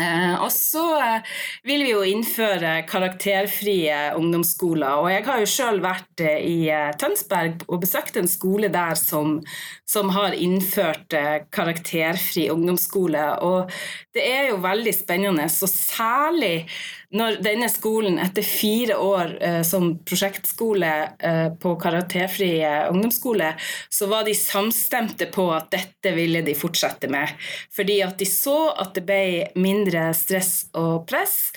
Eh, 0.00 0.34
og 0.42 0.50
så 0.50 0.82
eh, 0.98 1.34
vil 1.68 1.84
vi 1.86 1.92
jo 1.92 2.00
innføre 2.08 2.80
karakterfrie 2.90 3.98
ungdomsskoler. 4.18 5.04
Og 5.04 5.10
jeg 5.12 5.22
har 5.28 5.42
jo 5.42 5.50
sjøl 5.52 5.78
vært 5.84 6.24
eh, 6.24 6.40
i 6.42 6.56
eh, 6.66 6.90
Tønsberg 6.98 7.62
og 7.68 7.84
besøkt 7.84 8.18
en 8.18 8.30
skole 8.30 8.72
der 8.74 8.98
som, 8.98 9.38
som, 9.86 10.10
har 10.14 10.34
innført 10.34 11.14
karakterfri 11.54 12.48
ungdomsskole. 12.50 13.22
Og 13.46 13.70
det 14.14 14.26
er 14.26 14.50
jo 14.50 14.58
veldig 14.64 14.94
spennende, 14.96 15.46
så 15.50 15.70
særlig 15.70 16.66
når 17.14 17.36
denne 17.44 17.68
skolen 17.70 18.18
etter 18.22 18.42
fire 18.46 18.96
år 18.98 19.42
eh, 19.42 19.62
som 19.66 19.98
prosjektskole 20.06 21.08
eh, 21.18 21.52
på 21.60 21.76
karakterfri 21.80 22.62
eh, 22.62 22.90
ungdomsskole, 22.90 23.54
så 23.88 24.06
var 24.10 24.24
de 24.26 24.34
samstemte 24.34 25.26
på 25.34 25.52
at 25.54 25.70
dette 25.74 26.12
ville 26.16 26.42
de 26.46 26.54
fortsette 26.58 27.08
med. 27.12 27.28
Fordi 27.74 28.02
at 28.06 28.18
de 28.18 28.26
så 28.28 28.72
at 28.72 28.94
det 28.98 29.04
ble 29.06 29.46
mindre 29.54 30.14
stress 30.18 30.66
og 30.74 31.06
press, 31.10 31.52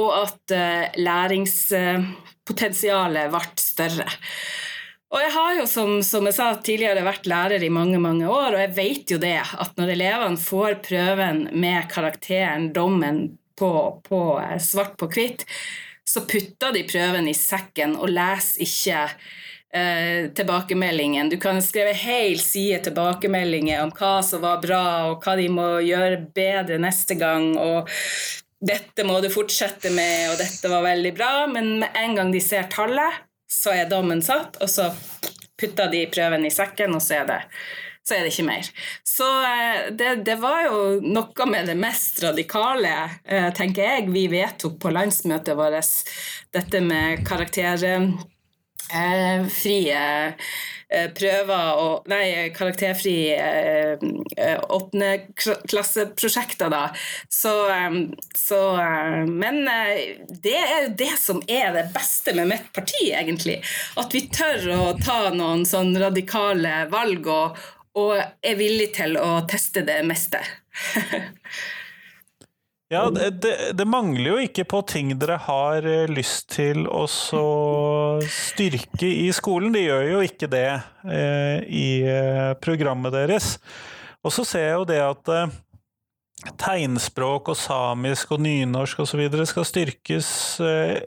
og 0.00 0.12
at 0.24 0.50
eh, 0.56 0.86
læringspotensialet 0.96 3.30
ble 3.32 3.42
større. 3.60 4.08
Og 5.12 5.20
jeg 5.20 5.32
har 5.34 5.50
jo, 5.58 5.66
som, 5.68 5.90
som, 6.00 6.24
jeg 6.24 6.34
sa 6.38 6.46
tidligere, 6.56 7.04
vært 7.04 7.26
lærer 7.28 7.60
i 7.60 7.68
mange 7.72 7.98
mange 8.00 8.24
år, 8.24 8.54
og 8.54 8.60
jeg 8.62 8.72
vet 8.78 9.10
jo 9.12 9.18
det 9.20 9.42
at 9.44 9.76
når 9.76 9.92
elevene 9.92 10.40
får 10.40 10.80
prøven 10.86 11.52
med 11.52 11.84
karakteren, 11.92 12.72
dommen, 12.72 13.36
på, 13.58 13.70
på 14.06 14.20
eh, 14.40 14.58
svart 14.62 14.98
på 15.00 15.08
hvitt, 15.12 15.46
så 16.08 16.24
putter 16.28 16.74
de 16.74 16.84
prøven 16.88 17.28
i 17.30 17.36
sekken 17.36 17.94
og 17.96 18.10
leser 18.12 18.64
ikke 18.66 19.00
eh, 19.74 20.30
tilbakemeldingen. 20.34 21.30
Du 21.32 21.38
kan 21.40 21.62
skrive 21.64 21.94
hel 21.96 22.38
side 22.42 22.82
tilbakemeldinger 22.88 23.84
om 23.84 23.92
hva 23.96 24.18
som 24.26 24.44
var 24.44 24.62
bra, 24.64 24.84
og 25.10 25.24
hva 25.24 25.36
de 25.38 25.48
må 25.52 25.68
gjøre 25.86 26.24
bedre 26.34 26.80
neste 26.82 27.18
gang. 27.20 27.52
og 27.56 27.90
dette 28.62 29.02
må 29.02 29.16
du 29.18 29.26
fortsette 29.32 29.90
med, 29.90 30.30
og 30.30 30.36
dette 30.38 30.70
var 30.70 30.84
veldig 30.86 31.12
bra, 31.16 31.30
men 31.50 31.80
med 31.80 31.96
en 31.98 32.12
gang 32.14 32.28
de 32.30 32.42
ser 32.42 32.68
tallet, 32.70 33.24
så 33.50 33.74
er 33.74 33.88
dommen 33.90 34.22
satt, 34.22 34.54
og 34.62 34.70
så 34.70 34.92
putter 35.58 35.90
de 35.90 36.04
prøven 36.10 36.46
i 36.46 36.52
sekken, 36.52 36.94
og 36.94 37.02
så 37.02 37.20
er 37.20 37.26
det, 37.28 37.40
så 38.02 38.16
er 38.16 38.24
det 38.24 38.32
ikke 38.32 38.48
mer. 38.48 38.68
Så 39.06 39.28
eh, 39.46 39.92
det, 39.94 40.14
det, 40.26 40.36
var 40.42 40.64
jo 40.66 40.82
noe 41.04 41.46
med 41.50 41.70
det 41.70 41.78
mest 41.78 42.22
radikale, 42.24 42.94
eh, 43.24 43.48
tenker 43.54 43.86
jeg, 43.86 44.10
vi 44.14 44.26
vedtok 44.32 44.80
på 44.82 44.90
landsmøtet 44.94 45.58
vårt, 45.58 46.04
dette 46.52 46.84
med 46.84 47.22
karakterfrie 47.28 48.28
frie 49.48 50.00
prøver 51.16 51.78
og 51.80 52.08
Nei, 52.10 52.50
karakterfrie 52.52 53.36
eh, 53.40 54.02
eh, 54.36 54.58
åpne 54.74 55.12
klasseprosjekter, 55.40 56.68
da. 56.68 56.82
Så, 57.32 57.54
så 58.36 58.58
Men 59.30 59.62
det 60.28 60.56
er 60.58 60.74
jo 60.82 60.90
det 61.00 61.12
som 61.22 61.40
er 61.46 61.72
det 61.78 61.86
beste 61.94 62.34
med 62.36 62.50
mitt 62.50 62.68
parti, 62.76 63.06
egentlig. 63.08 63.62
At 63.96 64.12
vi 64.12 64.26
tør 64.34 64.68
å 64.74 64.90
ta 65.00 65.30
noen 65.32 65.64
sånn 65.68 65.94
radikale 66.02 66.82
valg 66.92 67.30
og, 67.32 67.62
og 67.98 68.16
er 68.18 68.58
villig 68.58 68.90
til 68.96 69.16
å 69.20 69.44
teste 69.48 69.84
det 69.86 70.00
meste. 70.08 70.42
Ja, 72.92 73.06
det, 73.08 73.72
det, 73.72 73.84
mangler 73.88 74.34
jo 74.34 74.40
ikke 74.44 74.66
på 74.68 74.82
ting 74.84 75.14
dere 75.16 75.38
har 75.46 75.86
eh, 75.88 76.10
lyst 76.12 76.50
til 76.52 76.82
å 76.92 77.06
styrke 77.08 79.08
i 79.08 79.30
skolen. 79.32 79.72
De 79.72 79.86
gjør 79.86 80.04
jo 80.10 80.18
ikke 80.26 80.50
det 80.52 80.66
eh, 81.08 81.64
i 81.72 81.86
eh, 82.04 82.50
programmet 82.60 83.16
deres. 83.16 83.54
Og 84.20 84.36
så 84.36 84.44
ser 84.44 84.66
jeg 84.66 84.76
jo 84.76 84.84
det 84.92 85.00
at 85.06 85.32
eh, 85.32 85.56
tegnspråk 86.60 87.54
og 87.54 87.56
samisk 87.56 88.36
og 88.36 88.44
nynorsk 88.44 89.00
osv. 89.06 89.24
skal 89.48 89.70
styrkes 89.72 90.30
eh, 90.60 90.98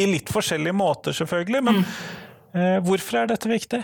i 0.00 0.08
litt 0.08 0.32
forskjellige 0.32 0.80
måter, 0.80 1.12
selvfølgelig. 1.12 1.64
Men 1.68 1.84
mm. 1.84 1.92
Eh, 2.54 2.78
hvorfor 2.86 3.18
er 3.18 3.30
dette 3.32 3.50
viktig? 3.50 3.80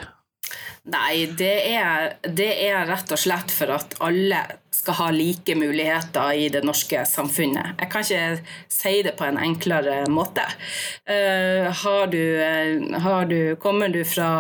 Nei, 0.91 1.27
det 1.37 1.55
er, 1.75 2.17
det 2.25 2.51
er, 2.65 2.87
rett 2.89 3.13
og 3.13 3.21
slett 3.21 3.53
for 3.53 3.73
at 3.75 3.95
alle 4.01 4.41
skal 4.75 4.97
ha 4.97 5.09
like 5.13 5.55
muligheter 5.59 6.33
i 6.41 6.49
det 6.53 6.63
norske 6.65 7.03
samfunnet. 7.07 7.77
Jeg 7.83 7.91
kan 7.93 8.07
ikke 8.07 8.57
si 8.73 8.95
det 9.05 9.13
på 9.19 9.29
en 9.29 9.41
enklere 9.41 10.03
måte. 10.09 10.47
Uh, 11.05 11.69
har 11.83 12.09
du, 12.13 12.23
uh, 12.41 13.01
har 13.05 13.29
du, 13.29 13.57
kommer 13.61 13.93
du 13.93 14.01
fra 14.09 14.31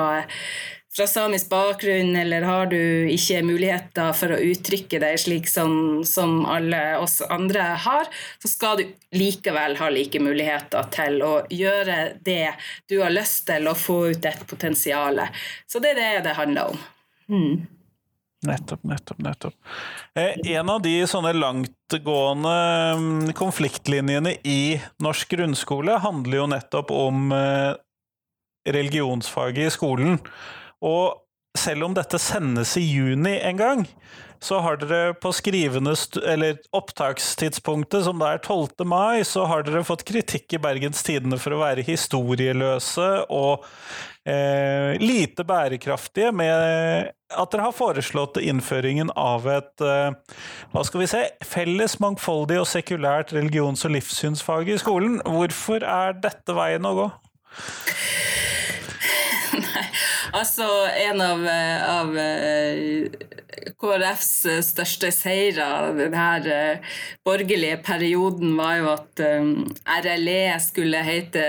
fra 0.96 1.06
samisk 1.06 1.48
bakgrunn, 1.48 2.16
eller 2.16 2.42
har 2.42 2.66
du 2.66 3.08
ikke 3.12 3.44
muligheter 3.46 4.10
for 4.16 4.34
å 4.34 4.40
uttrykke 4.42 4.98
deg 5.02 5.18
slik 5.22 5.48
som, 5.48 6.02
som, 6.06 6.40
alle 6.50 6.98
oss 6.98 7.20
andre 7.22 7.72
har, 7.84 8.10
så 8.42 8.50
skal 8.50 8.80
du 8.80 8.86
likevel 9.14 9.78
ha 9.78 9.90
like 9.94 10.22
muligheter 10.22 10.90
til 10.94 11.20
å 11.22 11.34
gjøre 11.50 11.98
det 12.26 12.54
du 12.90 12.98
har 13.04 13.14
lyst 13.14 13.46
til, 13.50 13.70
og 13.70 13.78
få 13.78 14.00
ut 14.10 14.26
et 14.26 14.46
potensial. 14.50 15.22
Så 15.70 15.82
det 15.82 15.94
er 15.94 16.02
det 16.02 16.24
det 16.26 16.38
handler 16.40 16.74
om. 16.74 16.82
Mm. 17.30 17.68
Nettopp, 18.48 18.82
nettopp, 18.88 19.18
nettopp. 19.20 19.54
Eh, 20.16 20.38
en 20.56 20.70
av 20.72 20.80
de 20.82 20.94
sånne 21.06 21.34
langtgående 21.36 22.54
mm, 22.96 23.32
konfliktlinjene 23.36 24.38
i 24.48 24.80
norsk 25.04 25.36
grunnskole 25.36 25.98
handler 26.00 26.40
jo 26.40 26.46
nettopp 26.48 26.94
om 26.94 27.34
eh, 27.36 27.74
religionsfaget 28.64 29.68
i 29.68 29.74
skolen. 29.74 30.16
Og 30.84 31.20
selv 31.58 31.88
om 31.88 31.94
dette 31.96 32.18
sendes 32.22 32.76
i 32.78 32.84
juni 32.86 33.36
en 33.42 33.58
gang, 33.58 33.86
så 34.40 34.58
har 34.64 34.78
dere 34.80 35.12
på 35.20 35.32
skrivende 35.36 35.92
eller 36.24 36.56
opptakstidspunktet, 36.72 38.06
som 38.06 38.20
da 38.22 38.32
er 38.32 38.40
12. 38.40 38.86
mai, 38.88 39.20
så 39.24 39.44
har 39.50 39.66
dere 39.66 39.84
fått 39.84 40.06
kritikk 40.08 40.56
i 40.56 40.62
Bergens 40.62 41.02
Tidende 41.04 41.36
for 41.40 41.52
å 41.52 41.60
være 41.60 41.84
historieløse 41.84 43.08
og 43.28 43.66
eh, 44.24 44.96
lite 45.02 45.44
bærekraftige 45.44 46.32
med 46.32 47.12
at 47.30 47.52
dere 47.52 47.66
har 47.68 47.76
foreslått 47.76 48.40
innføringen 48.40 49.12
av 49.12 49.44
et 49.52 49.84
eh, 49.84 50.16
hva 50.72 50.86
skal 50.88 51.04
vi 51.04 51.10
se, 51.12 51.22
felles, 51.44 51.98
mangfoldig 52.00 52.62
og 52.62 52.68
sekulært 52.70 53.36
religions- 53.36 53.84
og 53.84 53.92
livssynsfag 53.98 54.72
i 54.72 54.80
skolen. 54.80 55.20
Hvorfor 55.28 55.84
er 55.84 56.16
dette 56.16 56.56
veien 56.56 56.88
å 56.88 56.96
gå? 56.96 57.10
Nei, 59.60 59.89
altså 60.40 60.66
en 60.88 61.20
av, 61.22 61.42
av 61.86 62.16
eh, 62.18 63.10
KrFs 63.80 64.30
største 64.64 65.10
seire 65.14 65.66
denne 65.96 66.26
eh, 66.48 66.96
borgerlige 67.26 67.80
perioden 67.84 68.54
var 68.58 68.78
jo 68.78 68.88
at 68.94 69.22
eh, 69.24 69.50
RLE 70.00 70.56
skulle 70.64 71.02
hete 71.06 71.44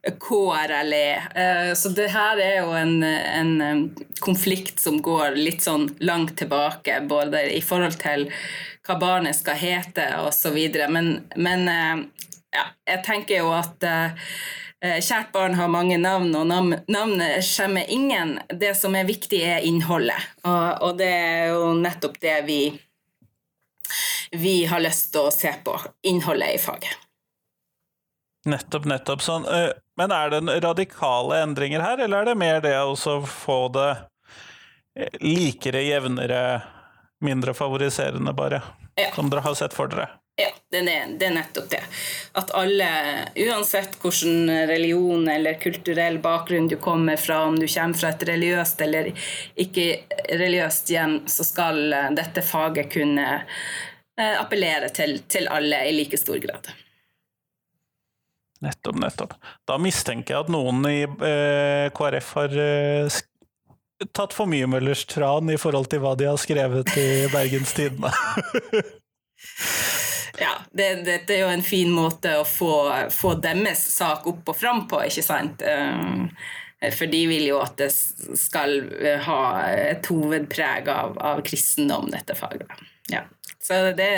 KRLE. 0.00 1.74
Så 1.76 1.90
det 1.92 2.06
her 2.14 2.40
er 2.40 2.54
jo 2.62 2.70
en, 2.72 3.02
en 3.04 3.90
konflikt 4.24 4.80
som 4.80 4.96
går 5.04 5.36
litt 5.36 5.60
sånn 5.66 5.90
langt 6.00 6.38
tilbake, 6.40 7.02
både 7.04 7.42
i 7.52 7.60
forhold 7.60 7.98
til 8.00 8.30
hva 8.88 8.96
barnet 9.02 9.36
skal 9.36 9.60
hete 9.60 10.06
osv. 10.22 10.56
Men, 10.88 11.10
men 11.36 11.68
ja, 11.68 12.64
jeg 12.88 13.04
tenker 13.04 13.42
jo 13.42 13.52
at 13.58 13.84
Eh, 13.84 14.10
kjært 14.80 15.32
barn 15.34 15.58
har 15.58 15.68
mange 15.68 15.98
navn, 16.00 16.30
og 16.36 16.46
navnet 16.48 17.44
skjemmer 17.44 17.90
ingen. 17.92 18.38
Det 18.48 18.72
som 18.78 18.96
er 18.96 19.08
viktig, 19.08 19.42
er 19.44 19.66
innholdet. 19.68 20.30
Og, 20.44 20.86
og 20.86 20.96
det 21.00 21.10
er 21.10 21.52
jo 21.52 21.74
nettopp 21.76 22.16
det 22.22 22.38
vi, 22.48 22.62
vi 24.32 24.56
har 24.70 24.80
lyst 24.80 25.12
til 25.12 25.28
å 25.28 25.34
se 25.34 25.52
på. 25.64 25.76
Innholdet 26.08 26.56
i 26.56 26.62
faget. 26.62 26.96
Nettopp, 28.48 28.86
nettopp. 28.88 29.20
Sånn, 29.22 29.44
eh, 29.52 29.70
men 30.00 30.12
er 30.16 30.32
det 30.32 30.60
radikale 30.64 31.42
endringer 31.44 31.82
her, 31.84 32.00
eller 32.00 32.22
er 32.22 32.30
det 32.30 32.38
mer 32.40 32.62
det 32.64 32.76
å 32.80 32.94
få 33.28 33.58
det 33.74 33.90
eh, 34.96 35.18
likere, 35.20 35.82
jevnere, 35.84 36.40
mindre 37.20 37.52
favoriserende, 37.56 38.32
bare? 38.32 38.62
Ja. 38.96 39.10
Som 39.14 39.28
dere 39.32 39.44
har 39.44 39.58
sett 39.58 39.76
for 39.76 39.92
dere? 39.92 40.08
Ja, 40.40 40.48
det 40.72 40.80
er, 40.88 41.06
det 41.18 41.26
er, 41.26 41.34
nettopp 41.34 41.68
det. 41.72 41.80
At 42.38 42.52
alle, 42.56 42.88
uansett 43.36 43.98
hvilken 44.00 44.48
religion 44.70 45.28
eller 45.28 45.58
kulturell 45.60 46.16
bakgrunn 46.22 46.68
du 46.70 46.76
kommer 46.80 47.20
fra, 47.20 47.42
om 47.44 47.58
du 47.60 47.66
kommer 47.68 47.98
fra 48.00 48.12
et 48.14 48.24
religiøst 48.28 48.80
eller 48.86 49.10
ikke 49.60 49.88
religiøst 50.30 50.92
hjem, 50.94 51.18
så 51.28 51.44
skal 51.44 51.82
eh, 51.92 52.12
dette 52.16 52.44
faget 52.46 52.88
kunne 52.94 53.26
eh, 53.40 54.36
appellere 54.40 54.88
til, 54.96 55.18
til 55.28 55.50
alle 55.52 55.82
i 55.90 55.92
like 55.98 56.20
stor 56.20 56.40
grad. 56.40 56.70
Nettopp, 58.60 58.96
nettopp. 59.00 59.36
Da 59.68 59.76
mistenker 59.80 60.34
jeg 60.34 60.46
at 60.46 60.52
noen 60.52 60.84
i 60.88 61.02
eh, 61.04 61.86
KrF 61.96 62.32
har 62.36 62.56
eh, 62.60 63.20
tatt 64.16 64.36
for 64.36 64.48
mye 64.48 64.68
Møllers 64.68 65.06
tran 65.08 65.48
i 65.52 65.58
forhold 65.60 65.88
til 65.92 66.02
hva 66.04 66.14
de 66.16 66.28
har 66.28 66.40
skrevet 66.40 66.96
i 67.00 67.10
Bergens 67.32 67.72
Tidende. 67.76 68.12
Ja, 70.40 70.54
det, 70.72 70.88
det, 71.04 71.34
er 71.34 71.42
jo 71.42 71.52
en 71.52 71.64
fin 71.64 71.90
måte 71.92 72.38
å 72.40 72.46
få, 72.48 72.72
få, 73.12 73.34
deres 73.44 73.82
sak 73.92 74.24
opp 74.30 74.48
og 74.48 74.56
fram 74.56 74.86
på, 74.88 75.02
ikke 75.04 75.24
sant. 75.24 75.60
Eh, 75.60 76.92
for 76.96 77.12
de 77.12 77.20
vil 77.28 77.44
jo 77.50 77.58
at 77.60 77.76
det 77.76 77.90
skal 77.92 78.78
ha 79.26 79.42
et 79.68 80.06
hovedpreg 80.08 80.88
av, 80.88 81.18
av 81.20 81.42
kristendom, 81.44 82.08
dette 82.12 82.36
faget. 82.38 82.72
Ja. 83.12 83.26
Så 83.60 83.74
det, 83.92 84.08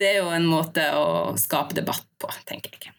det, 0.00 0.08
er 0.08 0.22
jo 0.22 0.32
en 0.32 0.48
måte 0.48 0.86
å 0.96 1.36
skape 1.36 1.76
debatt 1.76 2.06
på, 2.16 2.32
tenker 2.48 2.72
jeg. 2.80 2.96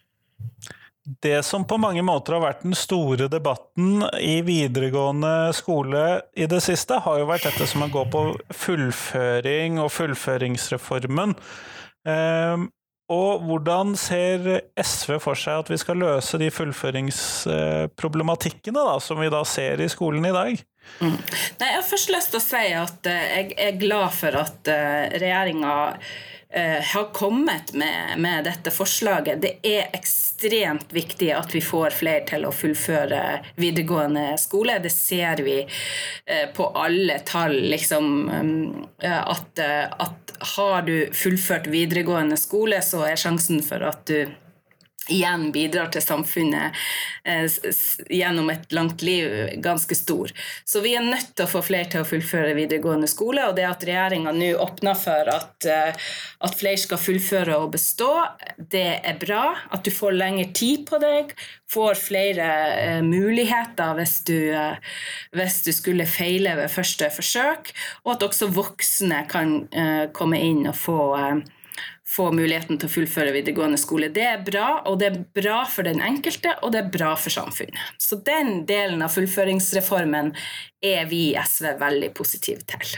Det 1.03 1.41
som 1.43 1.65
på 1.67 1.75
mange 1.81 1.99
måter 2.05 2.37
har 2.37 2.45
vært 2.45 2.61
den 2.63 2.77
store 2.77 3.25
debatten 3.27 4.05
i 4.21 4.37
videregående 4.45 5.51
skole 5.57 6.21
i 6.37 6.45
det 6.47 6.61
siste, 6.63 7.01
har 7.03 7.19
jo 7.19 7.27
vært 7.27 7.49
dette 7.49 7.67
som 7.67 7.83
går 7.91 8.07
på 8.13 8.21
fullføring 8.55 9.81
og 9.83 9.91
fullføringsreformen. 9.91 11.35
Ehm, 12.09 12.71
og 13.11 13.41
hvordan 13.43 13.97
ser 13.99 14.61
SV 14.79 15.19
for 15.21 15.35
seg 15.37 15.59
at 15.63 15.69
vi 15.71 15.77
skal 15.81 15.97
løse 15.99 16.37
de 16.39 16.51
fullføringsproblematikkene 16.55 18.79
da, 18.79 18.99
som 19.03 19.19
vi 19.19 19.29
da 19.33 19.43
ser 19.47 19.81
i 19.83 19.89
skolen 19.91 20.25
i 20.29 20.35
dag? 20.35 20.53
Mm. 21.03 21.17
Nei, 21.59 21.67
jeg 21.67 21.77
har 21.77 21.87
først 21.87 22.09
lyst 22.13 22.29
til 22.33 22.39
å 22.39 22.43
si 22.43 22.73
at 22.79 23.07
eh, 23.11 23.37
jeg 23.37 23.47
er 23.67 23.79
glad 23.79 24.09
for 24.15 24.31
at 24.39 24.59
uh, 24.71 25.03
regjeringa 25.15 25.73
har 26.53 27.07
kommet 27.13 27.71
med, 27.73 28.19
med, 28.21 28.43
dette 28.45 28.69
forslaget. 28.69 29.41
Det 29.41 29.55
er 29.65 29.87
ekstremt 29.97 30.93
viktig 30.93 31.31
at 31.33 31.55
vi 31.55 31.63
får 31.65 31.95
flere 31.97 32.27
til 32.29 32.45
å 32.45 32.51
fullføre 32.53 33.21
videregående 33.57 34.35
skole. 34.37 34.75
Det 34.83 34.91
ser 34.93 35.41
vi 35.41 35.55
uh, 35.65 36.45
på 36.53 36.69
alle 36.77 37.17
tall, 37.25 37.57
liksom, 37.73 38.13
um, 38.29 38.85
at, 39.01 39.57
at 39.57 40.23
har 40.53 40.85
du 40.85 40.95
fullført 41.15 41.67
videregående 41.73 42.37
skole, 42.37 42.81
så 42.85 43.05
er 43.07 43.19
sjansen 43.19 43.63
for 43.65 43.85
at 43.89 44.05
du 44.09 44.27
igjen 45.11 45.49
bidrar 45.51 45.89
til 45.91 46.03
samfunnet 46.03 46.77
eh, 47.27 47.47
gjennom 48.09 48.49
et 48.53 48.71
langt 48.75 49.03
liv 49.03 49.55
ganske 49.63 49.95
stor. 49.97 50.31
Så 50.65 50.83
vi 50.83 50.95
er 50.95 51.03
nødt 51.05 51.33
til 51.35 51.47
å 51.47 51.51
få 51.51 51.63
flere 51.65 51.89
til 51.91 52.03
å 52.03 52.07
fullføre 52.07 52.55
videregående 52.57 53.09
skole, 53.11 53.47
og 53.47 53.57
det 53.57 53.67
at 53.67 53.83
regjeringa 53.87 54.33
nå 54.35 54.53
åpner 54.63 54.97
for 54.99 55.33
at, 55.33 55.67
eh, 55.67 56.05
at 56.47 56.59
flere 56.59 56.81
skal 56.81 57.01
fullføre 57.01 57.57
og 57.59 57.73
bestå. 57.75 58.11
Det 58.57 58.87
er 59.03 59.19
bra. 59.19 59.43
At 59.73 59.83
du 59.83 59.91
får 59.91 60.15
lengre 60.15 60.49
tid 60.55 60.85
på 60.89 60.99
deg, 61.03 61.33
får 61.73 61.99
flere 61.99 62.47
eh, 62.77 63.01
muligheter 63.05 63.95
hvis 63.97 64.19
du, 64.27 64.37
eh, 64.53 64.95
hvis 65.35 65.61
du, 65.65 65.71
skulle 65.73 66.05
feile 66.07 66.55
ved 66.59 66.71
første 66.71 67.09
forsøk, 67.13 67.73
og 68.05 68.15
at 68.15 68.27
også 68.29 68.51
voksne 68.53 69.23
kan 69.31 69.55
eh, 69.73 70.05
komme 70.15 70.39
inn 70.43 70.67
og 70.69 70.77
få 70.77 70.99
eh, 71.17 71.43
få 72.13 72.29
muligheten 72.35 72.77
til 72.77 72.89
å 72.89 72.93
fullføre 72.93 73.33
videregående 73.33 73.79
skole. 73.81 74.11
Det 74.13 74.25
er 74.27 74.43
bra, 74.45 74.67
og 74.89 74.99
det 75.01 75.09
er 75.09 75.23
bra 75.41 75.63
for 75.69 75.87
den 75.87 76.03
enkelte, 76.03 76.53
og 76.61 76.75
det 76.75 76.83
er 76.83 76.91
bra 76.93 77.13
for 77.19 77.33
samfunnet. 77.33 77.95
Så 78.01 78.19
den 78.25 78.63
delen 78.69 79.01
av 79.05 79.15
fullføringsreformen 79.15 80.33
er 80.83 81.09
vi 81.09 81.25
i 81.31 81.39
SV 81.39 81.73
veldig 81.81 82.13
positive 82.17 82.65
til. 82.69 82.93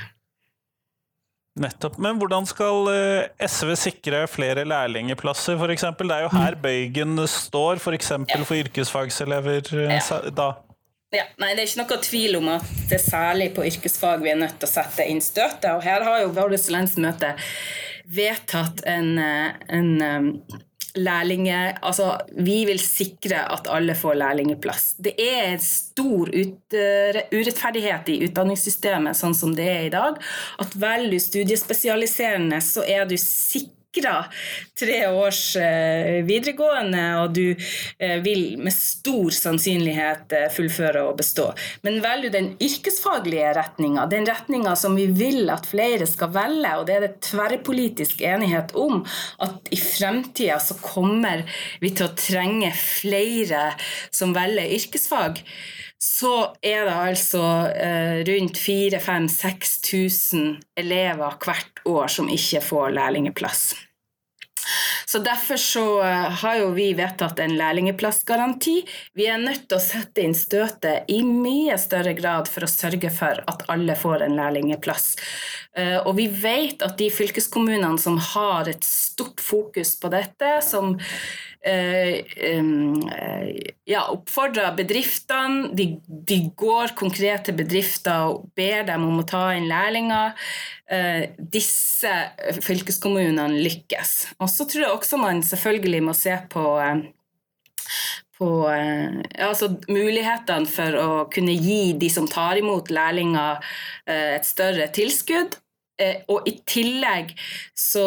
Nettopp. 1.55 1.95
Men 2.03 2.17
hvordan 2.19 2.43
skal 2.49 2.89
eh, 2.91 3.45
SV 3.47 3.71
sikre 3.79 4.25
flere 4.27 4.65
lærlingplasser, 4.67 5.55
f.eks.? 5.55 5.85
Det 6.01 6.11
er 6.11 6.25
jo 6.25 6.33
her 6.33 6.57
bøygen 6.59 7.21
står, 7.31 7.79
f.eks. 7.79 8.11
For, 8.11 8.43
for 8.49 8.59
yrkesfagselever 8.59 9.71
eh, 9.85 9.95
ja. 9.95 10.19
da. 10.35 10.49
Ja, 11.13 11.25
nei, 11.39 11.53
Det 11.55 11.63
er 11.63 11.69
ikke 11.69 11.83
noe 11.83 12.03
tvil 12.03 12.37
om 12.39 12.51
at 12.55 12.69
det 12.89 12.97
er 12.97 13.03
særlig 13.05 13.49
på 13.55 13.65
yrkesfag 13.67 14.23
vi 14.23 14.31
er 14.33 14.39
nødt 14.39 14.57
til 14.59 14.67
å 14.67 14.73
sette 14.73 15.05
inn 15.07 15.21
støtet. 15.23 15.71
Og 15.75 15.83
her 15.85 16.05
har 16.05 16.23
jo 16.23 16.33
vårt 16.35 16.69
landsmøte 16.73 17.35
vedtatt 18.05 18.83
en, 18.89 19.17
eh, 19.17 19.53
en 19.73 19.91
um, 20.01 20.27
lærlinge... 20.95 21.77
Altså, 21.85 22.11
vi 22.37 22.63
vil 22.69 22.81
sikre 22.81 23.43
at 23.53 23.69
alle 23.71 23.95
får 23.97 24.19
lærlingeplass. 24.21 24.95
Det 25.01 25.15
er 25.21 25.55
stor 25.63 26.29
ut, 26.33 26.75
uh, 26.75 27.21
urettferdighet 27.33 28.11
i 28.13 28.19
utdanningssystemet 28.27 29.17
sånn 29.17 29.37
som 29.37 29.55
det 29.57 29.69
er 29.71 29.87
i 29.87 29.93
dag. 29.93 30.19
At 30.61 30.77
velger 30.77 31.15
du 31.15 31.21
studiespesialiserende, 31.21 32.61
så 32.65 32.85
er 32.85 33.07
du 33.09 33.17
sikker 33.21 33.74
sikra 33.95 34.25
tre 34.79 35.07
års 35.07 35.55
eh, 35.55 36.23
videregående, 36.25 37.03
og 37.21 37.33
du 37.33 37.55
eh, 37.99 38.19
vil 38.23 38.57
med 38.59 38.73
stor 38.73 39.31
sannsynlighet 39.31 40.33
eh, 40.35 40.49
fullføre 40.51 41.03
og 41.09 41.17
bestå. 41.17 41.53
Men 41.83 42.01
velger 42.03 42.29
du 42.29 42.35
den 42.35 42.49
yrkesfaglige 42.59 43.53
retninga, 43.55 44.05
den 44.11 44.27
retninga 44.27 44.75
som 44.75 44.95
vi 44.95 45.07
vil 45.07 45.49
at 45.49 45.67
flere 45.69 46.07
skal 46.07 46.33
velge, 46.35 46.75
og 46.75 46.87
det 46.87 46.97
er 46.97 47.07
det 47.07 47.21
tverrpolitisk 47.29 48.21
enighet 48.21 48.75
om, 48.75 49.05
at 49.39 49.71
i 49.71 49.79
fremtida 49.79 50.59
så 50.59 50.77
kommer 50.81 51.45
vi 51.81 51.93
til 51.95 52.09
å 52.09 52.15
trenge 52.19 52.73
flere 52.75 53.71
som 54.11 54.35
velger 54.35 54.75
yrkesfag 54.75 55.41
så 56.05 56.53
er 56.61 56.85
det 56.85 56.93
altså 56.93 57.41
eh, 57.71 58.19
rundt 58.27 58.57
4000-6000 58.61 60.59
elever 60.77 61.37
hvert 61.41 61.81
år 61.89 62.07
som 62.11 62.29
ikke 62.29 62.61
får 62.61 62.89
lærlingeplass. 62.97 63.73
Så 65.15 65.19
Derfor 65.19 65.57
så 65.57 66.01
eh, 66.03 66.31
har 66.41 66.57
jo 66.59 66.71
vi 66.75 66.89
vedtatt 66.93 67.39
en 67.39 67.53
lærlingeplassgaranti. 67.55 68.73
Vi 69.15 69.27
er 69.31 69.39
nødt 69.39 69.61
til 69.69 69.77
å 69.77 69.83
sette 69.83 70.25
inn 70.25 70.35
støtet 70.35 71.07
i 71.07 71.21
mye 71.23 71.77
større 71.79 72.11
grad 72.17 72.51
for 72.51 72.67
å 72.67 72.67
sørge 72.67 73.07
for 73.15 73.39
at 73.47 73.63
alle 73.71 73.95
får 73.95 74.25
en 74.25 74.35
lærlingeplass. 74.35 75.05
Eh, 75.71 75.95
og 76.01 76.17
vi 76.19 76.27
vet 76.27 76.83
at 76.83 76.97
de 76.99 77.07
fylkeskommunene 77.15 77.95
som 77.95 78.19
har 78.33 78.67
et 78.67 78.83
stort 78.83 79.39
fokus 79.39 79.93
på 80.01 80.11
dette, 80.11 80.57
som 80.67 80.97
ja, 83.85 84.03
oppfordrer 84.13 84.75
bedriftene. 84.77 85.71
De, 85.73 85.87
de, 86.05 86.37
går 86.57 86.93
konkret 86.97 87.47
til 87.47 87.57
bedrifter 87.57 88.29
og 88.29 88.51
ber 88.57 88.85
dem 88.85 89.07
om 89.07 89.21
å 89.21 89.25
ta 89.27 89.47
inn 89.57 89.65
lærlinger. 89.69 90.35
Eh, 90.85 91.33
disse 91.39 92.11
fylkeskommunene 92.61 93.63
lykkes. 93.65 94.13
Og 94.37 94.51
så 94.53 94.67
tror 94.69 94.85
jeg 94.85 94.93
også 94.93 95.21
man 95.21 95.41
selvfølgelig 95.45 96.01
må 96.05 96.13
se 96.17 96.37
på 96.51 96.65
eh, 96.83 97.05
på 98.35 98.49
eh, 98.69 99.21
altså 99.47 99.71
mulighetene 99.87 100.69
for 100.69 100.97
å 101.01 101.11
kunne 101.33 101.55
gi 101.55 101.95
de 101.97 102.09
som 102.11 102.27
tar 102.29 102.59
imot 102.59 102.91
lærlinger, 102.91 103.61
et 104.11 104.45
større 104.45 104.89
tilskudd. 104.93 105.55
Og 106.27 106.43
i 106.43 106.57
tillegg 106.67 107.31
så 107.79 108.03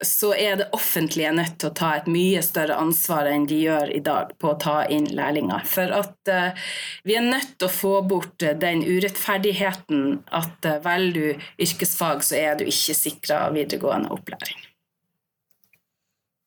så 0.00 0.32
er 0.34 0.56
det 0.56 0.68
offentlige 0.72 1.32
nødt 1.36 1.58
til 1.60 1.68
å 1.68 1.76
ta 1.76 1.90
et 1.98 2.06
mye 2.08 2.40
større 2.44 2.78
ansvar 2.80 3.28
enn 3.28 3.44
de 3.48 3.58
gjør 3.66 3.90
i 3.92 4.00
dag 4.04 4.32
på 4.40 4.54
å 4.54 4.58
ta 4.60 4.78
inn 4.88 5.10
lærlinger. 5.16 5.66
For 5.68 5.92
at 5.92 6.32
uh, 6.32 6.70
vi 7.04 7.18
er 7.18 7.26
nødt 7.26 7.58
til 7.58 7.68
å 7.68 7.74
få 7.74 7.92
bort 8.08 8.40
uh, 8.46 8.54
den 8.56 8.80
urettferdigheten 8.86 10.22
at 10.40 10.68
uh, 10.68 10.78
velger 10.84 11.36
du 11.36 11.44
yrkesfag, 11.66 12.24
så 12.24 12.38
er 12.40 12.56
du 12.56 12.64
ikke 12.70 12.96
sikra 12.96 13.42
videregående 13.52 14.12
opplæring. 14.14 14.64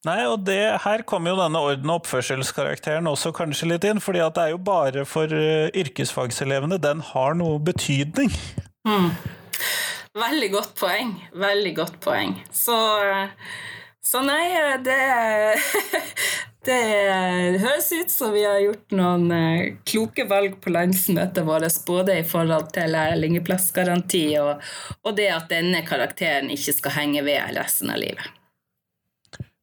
Nei, 0.03 0.17
og 0.27 0.41
det, 0.49 0.59
Her 0.83 1.05
kommer 1.07 1.31
jo 1.31 1.39
denne 1.39 1.61
orden- 1.63 1.93
og 1.93 2.01
oppførselskarakteren 2.01 3.07
også 3.07 3.31
kanskje 3.37 3.69
litt 3.69 3.85
inn. 3.87 4.01
fordi 4.03 4.19
at 4.25 4.35
det 4.35 4.43
er 4.43 4.51
jo 4.51 4.59
bare 4.59 5.05
for 5.07 5.31
yrkesfagselevene 5.31 6.81
den 6.81 7.05
har 7.13 7.37
noe 7.39 7.61
betydning. 7.63 8.33
Mm. 8.83 9.13
Veldig 10.13 10.49
godt 10.53 10.73
poeng. 10.77 11.13
Veldig 11.33 11.75
godt 11.77 11.99
poeng. 12.03 12.35
Så, 12.53 12.77
så 14.05 14.21
nei, 14.25 14.45
det 14.85 14.99
Det 16.63 16.79
høres 17.59 17.89
ut 17.91 18.11
som 18.11 18.31
vi 18.31 18.45
har 18.47 18.61
gjort 18.63 18.93
noen 18.95 19.25
eh, 19.35 19.73
kloke 19.83 20.23
valg 20.29 20.55
på 20.63 20.71
landsmøtet 20.71 21.43
vårt, 21.43 21.81
både 21.83 22.21
i 22.21 22.23
forhold 22.23 22.69
til 22.71 22.93
lærlingplassgaranti 22.95 24.21
og, 24.39 24.63
og 25.03 25.17
det 25.17 25.27
at 25.33 25.49
denne 25.51 25.81
karakteren 25.83 26.47
ikke 26.55 26.77
skal 26.77 26.95
henge 27.01 27.25
ved 27.27 27.57
resten 27.57 27.91
av 27.91 27.99
livet. 27.99 28.23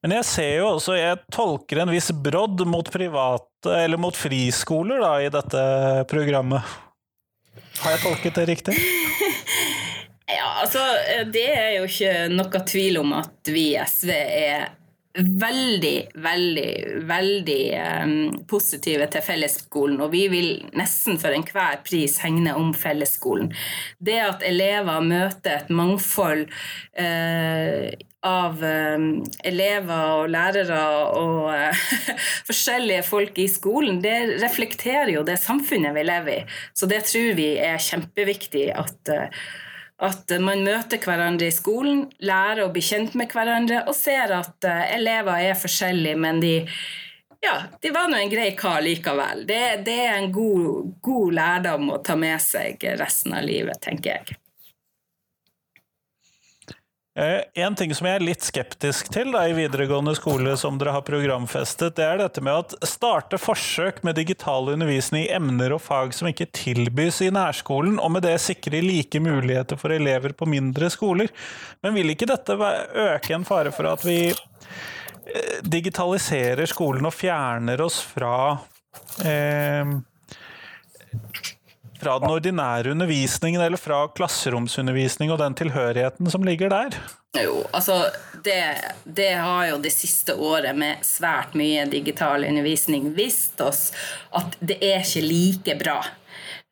Men 0.05 0.19
jeg 0.19 0.29
ser 0.29 0.53
jo 0.59 0.69
også, 0.75 0.99
jeg 0.99 1.23
tolker 1.33 1.81
en 1.81 1.93
viss 1.93 2.11
brodd 2.13 2.61
mot 2.69 2.93
private, 2.93 3.73
eller 3.81 4.01
mot 4.01 4.17
friskoler, 4.17 5.01
da, 5.01 5.15
i 5.25 5.33
dette 5.33 5.65
programmet. 6.09 6.77
Har 7.81 7.97
jeg 7.97 8.05
tolket 8.05 8.43
det 8.43 8.49
riktig? 8.53 8.77
Ja, 10.37 10.51
altså, 10.63 10.83
Det 11.33 11.49
er 11.53 11.73
jo 11.79 11.89
ikke 11.89 12.29
noe 12.33 12.63
tvil 12.67 13.01
om 13.03 13.17
at 13.19 13.51
vi 13.51 13.73
i 13.75 13.81
SV 13.83 14.11
er 14.15 14.69
veldig, 15.19 16.11
veldig, 16.15 16.73
veldig 17.09 17.63
um, 18.05 18.13
positive 18.49 19.09
til 19.11 19.25
fellesskolen. 19.27 19.99
Og 20.05 20.13
vi 20.15 20.27
vil 20.31 20.51
nesten 20.79 21.19
for 21.21 21.35
enhver 21.35 21.81
pris 21.87 22.21
hegne 22.23 22.55
om 22.59 22.71
fellesskolen. 22.77 23.51
Det 23.99 24.21
at 24.23 24.45
elever 24.47 25.03
møter 25.03 25.59
et 25.59 25.73
mangfold 25.75 26.47
uh, 26.47 27.89
av 28.27 28.61
um, 28.63 29.09
elever 29.49 30.05
og 30.21 30.31
lærere 30.31 30.81
og 31.19 31.49
uh, 31.49 31.87
forskjellige 32.51 33.07
folk 33.09 33.41
i 33.41 33.49
skolen, 33.51 33.99
det 34.05 34.43
reflekterer 34.45 35.15
jo 35.17 35.25
det 35.27 35.41
samfunnet 35.43 35.97
vi 35.97 36.07
lever 36.07 36.37
i. 36.37 36.45
Så 36.77 36.87
det 36.91 37.03
tror 37.09 37.35
vi 37.41 37.55
er 37.59 37.83
kjempeviktig 37.83 38.69
at 38.79 39.13
uh, 39.17 39.43
at 40.01 40.33
man 40.41 40.65
møter 40.65 41.01
hverandre 41.03 41.51
i 41.51 41.55
skolen, 41.55 42.07
lærer 42.25 42.65
å 42.65 42.73
bli 42.73 42.83
kjent 42.85 43.17
med 43.19 43.33
hverandre 43.33 43.85
og 43.87 43.97
ser 43.97 44.33
at 44.37 44.69
uh, 44.69 44.83
elever 44.97 45.51
er 45.51 45.59
forskjellige, 45.61 46.17
men 46.21 46.41
de, 46.41 46.55
ja, 47.45 47.57
de 47.81 47.93
var 47.93 48.09
nå 48.09 48.21
en 48.21 48.33
grei 48.33 48.51
kar 48.59 48.81
likevel. 48.85 49.45
Det, 49.49 49.63
det 49.87 49.99
er 50.07 50.17
en 50.17 50.33
god, 50.33 50.95
god, 51.05 51.37
lærdom 51.37 51.93
å 51.93 52.01
ta 52.05 52.17
med 52.17 52.41
seg 52.41 52.89
resten 53.01 53.37
av 53.37 53.45
livet, 53.45 53.81
tenker 53.85 54.17
jeg. 54.17 54.40
Eh, 57.21 57.41
en 57.55 57.75
ting 57.77 57.91
som 57.93 58.07
jeg 58.09 58.17
er 58.17 58.23
litt 58.25 58.45
skeptisk 58.47 59.11
til 59.13 59.35
da, 59.35 59.43
i 59.45 59.53
videregående 59.53 60.15
skole, 60.17 60.55
som 60.57 60.79
dere 60.81 60.95
har 60.95 61.05
programfestet, 61.05 61.99
det 61.99 62.07
er 62.07 62.21
dette 62.23 62.41
med 62.41 62.55
å 62.57 62.89
starte 62.89 63.37
forsøk 63.37 64.01
med 64.07 64.17
digital 64.17 64.71
undervisning 64.73 65.27
i 65.27 65.33
emner 65.37 65.75
og 65.77 65.83
fag 65.85 66.15
som 66.17 66.31
ikke 66.31 66.49
tilbys 66.57 67.21
i 67.27 67.29
nærskolen, 67.35 67.99
og 68.01 68.15
med 68.15 68.25
det 68.25 68.39
sikre 68.41 68.81
like 68.87 69.21
muligheter 69.21 69.77
for 69.81 69.93
elever 69.93 70.33
på 70.33 70.49
mindre 70.49 70.89
skoler. 70.93 71.29
Men 71.85 71.99
vil 71.99 72.15
ikke 72.15 72.31
dette 72.31 72.57
øke 72.57 73.37
en 73.37 73.45
fare 73.49 73.75
for 73.77 73.91
at 73.91 74.07
vi 74.07 74.31
eh, 74.31 75.59
digitaliserer 75.61 76.73
skolen 76.73 77.11
og 77.11 77.19
fjerner 77.19 77.85
oss 77.85 78.01
fra 78.15 78.37
eh, 79.29 79.93
fra 82.01 82.19
den 82.19 82.33
ordinære 82.33 82.95
undervisningen 82.95 83.63
eller 83.63 83.81
fra 83.81 84.07
klasseromsundervisning 84.17 85.33
og 85.33 85.41
den 85.43 85.57
tilhørigheten 85.59 86.31
som 86.33 86.45
ligger 86.47 86.73
der? 86.73 86.97
Jo, 87.39 87.61
altså 87.73 88.09
det, 88.45 88.59
det, 89.05 89.35
har 89.39 89.67
jo 89.69 89.77
det 89.79 89.93
siste 89.95 90.35
året 90.35 90.75
med 90.77 91.05
svært 91.07 91.55
mye 91.59 91.85
digital 91.91 92.47
undervisning 92.49 93.13
vist 93.15 93.61
oss 93.63 93.91
at 94.35 94.57
det 94.59 94.81
er 94.83 95.05
ikke 95.05 95.23
like 95.27 95.77
bra. 95.83 96.01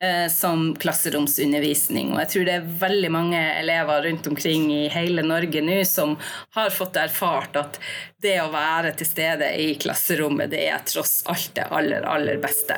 Eh, 0.03 0.27
som 0.31 0.73
klasseromsundervisning. 0.79 2.13
Og 2.13 2.21
jeg 2.23 2.31
tror 2.33 2.47
det 2.47 2.55
er 2.57 2.69
veldig 2.83 3.11
mange 3.13 3.39
elever 3.59 4.03
rundt 4.07 4.27
omkring 4.31 4.67
i 4.73 4.81
hele 4.93 5.23
Norge 5.25 5.63
nå 5.65 5.79
som 5.87 6.15
har 6.57 6.73
fått 6.73 6.99
erfart 7.01 7.59
at 7.59 7.79
det 8.23 8.35
å 8.43 8.49
være 8.51 8.91
til 8.99 9.07
stede 9.07 9.49
i 9.61 9.69
klasserommet, 9.79 10.51
det 10.51 10.65
er 10.67 10.83
tross 10.87 11.21
alt 11.31 11.53
det 11.55 11.69
aller, 11.71 12.03
aller 12.03 12.39
beste. 12.43 12.75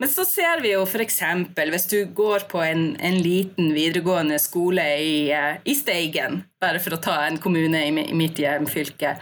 Men 0.00 0.08
så 0.12 0.24
ser 0.28 0.64
vi 0.64 0.72
jo 0.72 0.86
f.eks. 0.86 1.20
hvis 1.60 1.88
du 1.92 1.98
går 2.16 2.48
på 2.50 2.62
en, 2.64 2.94
en 2.96 3.20
liten 3.20 3.74
videregående 3.76 4.40
skole 4.40 4.86
i, 5.04 5.14
eh, 5.36 5.60
i, 5.64 5.76
Steigen, 5.76 6.44
bare 6.60 6.80
for 6.80 6.96
å 6.96 7.02
ta 7.02 7.22
en 7.26 7.40
kommune 7.40 7.86
i, 7.86 7.92
mitt 7.92 8.40
hjemfylke, 8.40 9.16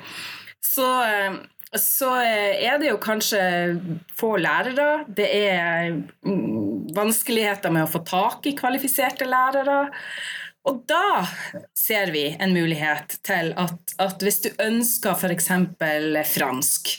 så 0.62 0.90
eh, 1.04 1.38
så 1.76 2.14
er 2.16 2.78
det 2.80 2.88
jo 2.88 2.96
kanskje 3.02 3.40
få 4.16 4.36
lærere. 4.40 5.04
Det 5.04 5.26
er 5.28 5.90
mm, 6.24 6.77
vanskeligheter 6.94 7.72
med 7.74 7.86
å 7.86 7.90
få 7.92 8.02
tak 8.06 8.46
i 8.48 8.54
kvalifiserte 8.58 9.28
lærere. 9.28 9.88
Og 10.68 10.82
da 10.88 11.24
ser 11.76 12.12
vi 12.12 12.26
en 12.36 12.52
mulighet 12.52 13.18
til 13.24 13.52
at, 13.56 13.78
at 14.02 14.24
hvis 14.24 14.42
du 14.44 14.48
ønsker 14.60 15.16
f.eks. 15.16 15.50
fransk 16.34 16.96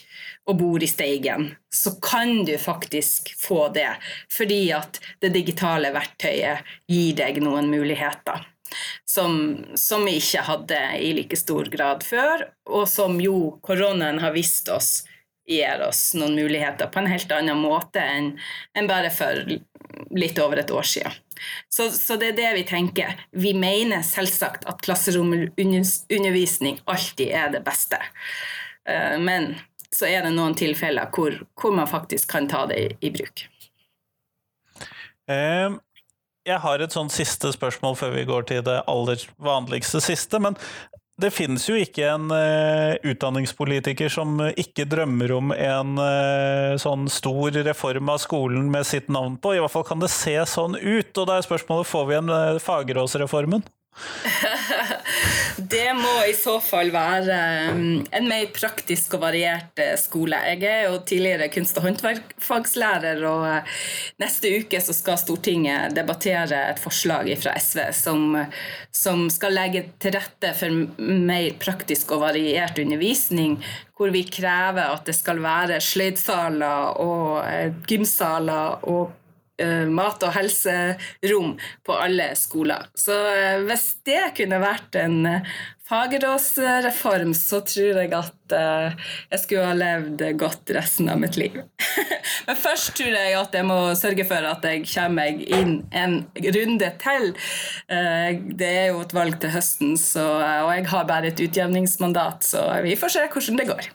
og 0.50 0.58
bor 0.58 0.82
i 0.82 0.90
Steigen, 0.90 1.52
så 1.70 1.94
kan 2.02 2.46
du 2.48 2.56
faktisk 2.58 3.30
få 3.38 3.68
det. 3.76 3.92
Fordi 4.34 4.64
at 4.74 4.98
det 5.22 5.36
digitale 5.36 5.94
verktøyet 5.94 6.66
gir 6.90 7.20
deg 7.20 7.44
noen 7.46 7.70
muligheter 7.70 8.48
som, 9.06 9.66
som, 9.76 10.06
vi 10.06 10.18
ikke 10.20 10.44
hadde 10.46 10.80
i 11.02 11.14
like 11.18 11.38
stor 11.38 11.70
grad 11.74 12.04
før, 12.06 12.46
og 12.70 12.86
som 12.90 13.18
jo 13.22 13.58
koronaen 13.66 14.22
har 14.22 14.36
vist 14.36 14.70
oss 14.70 15.04
gir 15.50 15.82
oss 15.82 16.14
noen 16.18 16.36
muligheter 16.38 16.92
på 16.94 17.02
en 17.02 17.10
helt 17.10 17.32
annen 17.34 17.58
måte 17.58 18.04
enn, 18.04 18.32
enn 18.78 18.90
bare 18.90 19.10
for 19.14 19.42
litt 20.16 20.40
over 20.42 20.62
et 20.62 20.72
år 20.72 20.86
siden. 20.86 21.12
Så, 21.72 21.90
så, 21.96 22.18
det 22.20 22.34
er 22.34 22.38
det 22.38 22.54
vi 22.60 22.64
tenker. 22.68 23.16
Vi 23.32 23.54
mener 23.58 24.04
selvsagt 24.06 24.68
at 24.70 24.82
klasseromundervisning 24.86 26.82
alltid 26.86 27.32
er 27.32 27.54
det 27.56 27.64
beste. 27.66 27.98
Eh, 28.90 29.18
men 29.24 29.56
så 29.96 30.06
er 30.10 30.26
det 30.26 30.34
noen 30.36 30.56
tilfeller 30.60 31.10
hvor, 31.16 31.40
hvor 31.58 31.74
man 31.76 31.90
faktisk 31.90 32.30
kan 32.36 32.50
ta 32.52 32.66
det 32.70 32.80
i, 32.80 32.90
i 33.08 33.14
bruk. 33.16 33.48
Um, 35.30 35.80
jeg 36.48 36.62
har 36.64 36.82
et 36.82 36.94
sånt 36.96 37.14
siste 37.14 37.52
spørsmål 37.54 37.98
før 38.00 38.16
vi 38.16 38.28
går 38.30 38.48
til 38.50 38.64
det 38.66 38.80
aller 38.90 39.26
vanligste 39.42 40.02
siste. 40.04 40.40
Men 40.42 40.58
det 41.20 41.32
finnes 41.36 41.66
jo 41.68 41.76
ikke 41.78 42.06
en 42.08 42.30
uh, 42.32 42.96
utdanningspolitiker 43.08 44.12
som 44.12 44.38
ikke 44.50 44.88
drømmer 44.90 45.34
om 45.36 45.54
en 45.56 46.00
uh, 46.00 46.78
sånn 46.80 47.08
stor 47.12 47.60
reform 47.68 48.12
av 48.14 48.22
skolen 48.24 48.70
med 48.72 48.88
sitt 48.88 49.12
navn 49.12 49.38
på. 49.42 49.56
I 49.56 49.64
hvert 49.64 49.74
fall 49.74 49.88
kan 49.88 50.04
det 50.04 50.12
se 50.14 50.36
sånn 50.50 50.78
ut. 50.80 51.12
Og 51.16 51.28
da 51.28 51.38
er 51.38 51.48
spørsmålet 51.48 51.90
får 51.90 52.08
vi 52.10 52.18
en 52.20 52.32
uh, 52.34 52.62
Fagerås-reformen? 52.64 53.66
det 55.74 55.88
må 55.98 56.14
i 56.28 56.34
så 56.38 56.56
fall 56.64 56.92
være 56.94 57.38
um, 57.74 58.02
en 58.16 58.28
mer 58.30 58.50
praktisk 58.56 59.16
og 59.18 59.24
variert 59.24 59.80
eh, 59.82 59.96
skole. 60.00 60.38
Jeg 60.54 60.64
er 60.68 60.88
jo 60.88 61.00
tidligere 61.08 61.50
kunst- 61.54 61.78
og 61.80 61.88
håndverkfagslærer, 61.88 63.24
og 63.30 63.46
eh, 63.50 63.84
neste 64.22 64.52
uke 64.60 64.82
så 64.84 64.96
skal 64.96 65.20
Stortinget 65.22 65.96
debattere 65.98 66.64
et 66.74 66.82
forslag 66.82 67.32
fra 67.42 67.56
SV 67.60 67.84
som, 67.96 68.26
som 68.96 69.28
skal 69.34 69.56
legge 69.58 69.86
til 70.02 70.16
rette 70.18 70.54
for 70.58 70.82
mer 71.00 71.52
praktisk 71.62 72.16
og 72.16 72.26
variert 72.28 72.80
undervisning, 72.82 73.60
hvor 73.98 74.14
vi 74.16 74.24
krever 74.28 74.94
at 74.94 75.08
det 75.08 75.16
skal 75.18 75.42
være 75.44 75.82
sløydsaler 75.84 77.00
og 77.04 77.40
eh, 77.46 77.74
gymsaler 77.88 78.86
og 78.90 79.16
mat- 79.90 80.24
og 80.26 80.36
helserom 80.36 81.58
på 81.86 81.98
alle 81.98 82.32
skoler. 82.40 82.88
Så 82.98 83.16
uh, 83.16 83.66
hvis 83.68 83.92
det 84.08 84.32
kunne 84.38 84.62
vært 84.62 84.98
en 85.00 85.20
uh, 85.28 85.60
Fagerås-reform, 85.90 87.32
så 87.34 87.64
tror 87.66 87.98
jeg 87.98 88.12
at 88.14 88.54
jeg 88.54 89.40
skulle 89.42 89.72
ha 89.72 89.74
levd 89.74 90.22
godt 90.38 90.70
resten 90.76 91.10
av 91.10 91.18
mitt 91.18 91.34
liv. 91.42 91.56
Men 92.46 92.60
først 92.62 92.94
tror 93.00 93.18
jeg 93.18 93.34
at 93.40 93.58
jeg 93.58 93.66
må 93.66 93.80
sørge 93.98 94.28
for 94.30 94.50
at 94.52 94.68
jeg 94.70 94.86
kommer 94.86 95.24
meg 95.24 95.42
inn 95.50 95.80
en 95.90 96.20
runde 96.38 96.92
til. 97.02 97.32
Det 97.90 98.70
er 98.70 98.92
jo 98.92 99.02
et 99.02 99.18
valg 99.18 99.42
til 99.42 99.56
høsten, 99.58 99.98
så, 99.98 100.28
og 100.38 100.76
jeg 100.78 100.86
har 100.94 101.10
bare 101.10 101.34
et 101.34 101.42
utjevningsmandat, 101.48 102.46
så 102.46 102.68
vi 102.86 102.94
får 102.94 103.18
se 103.18 103.26
hvordan 103.34 103.58
det 103.64 103.72
går. 103.74 103.90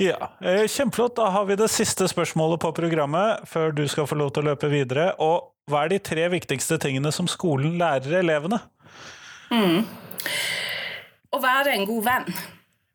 Ja, 0.00 0.30
eh, 0.40 0.66
Kjempeflott. 0.66 1.16
Da 1.16 1.26
har 1.28 1.44
vi 1.44 1.56
det 1.60 1.68
siste 1.68 2.06
spørsmålet 2.08 2.60
på 2.62 2.70
programmet 2.72 3.42
før 3.48 3.74
du 3.76 3.82
skal 3.88 4.06
få 4.08 4.16
lov 4.16 4.30
til 4.32 4.46
å 4.46 4.54
løpe 4.54 4.70
videre. 4.72 5.10
Og 5.20 5.50
hva 5.68 5.82
er 5.84 5.92
de 5.92 5.98
tre 6.00 6.24
viktigste 6.32 6.78
tingene 6.80 7.12
som 7.12 7.28
skolen 7.28 7.74
lærer 7.76 8.22
elevene? 8.22 8.62
Mm. 9.52 9.84
Å 11.36 11.42
være 11.42 11.74
en 11.74 11.84
god 11.90 12.06
venn. 12.06 12.32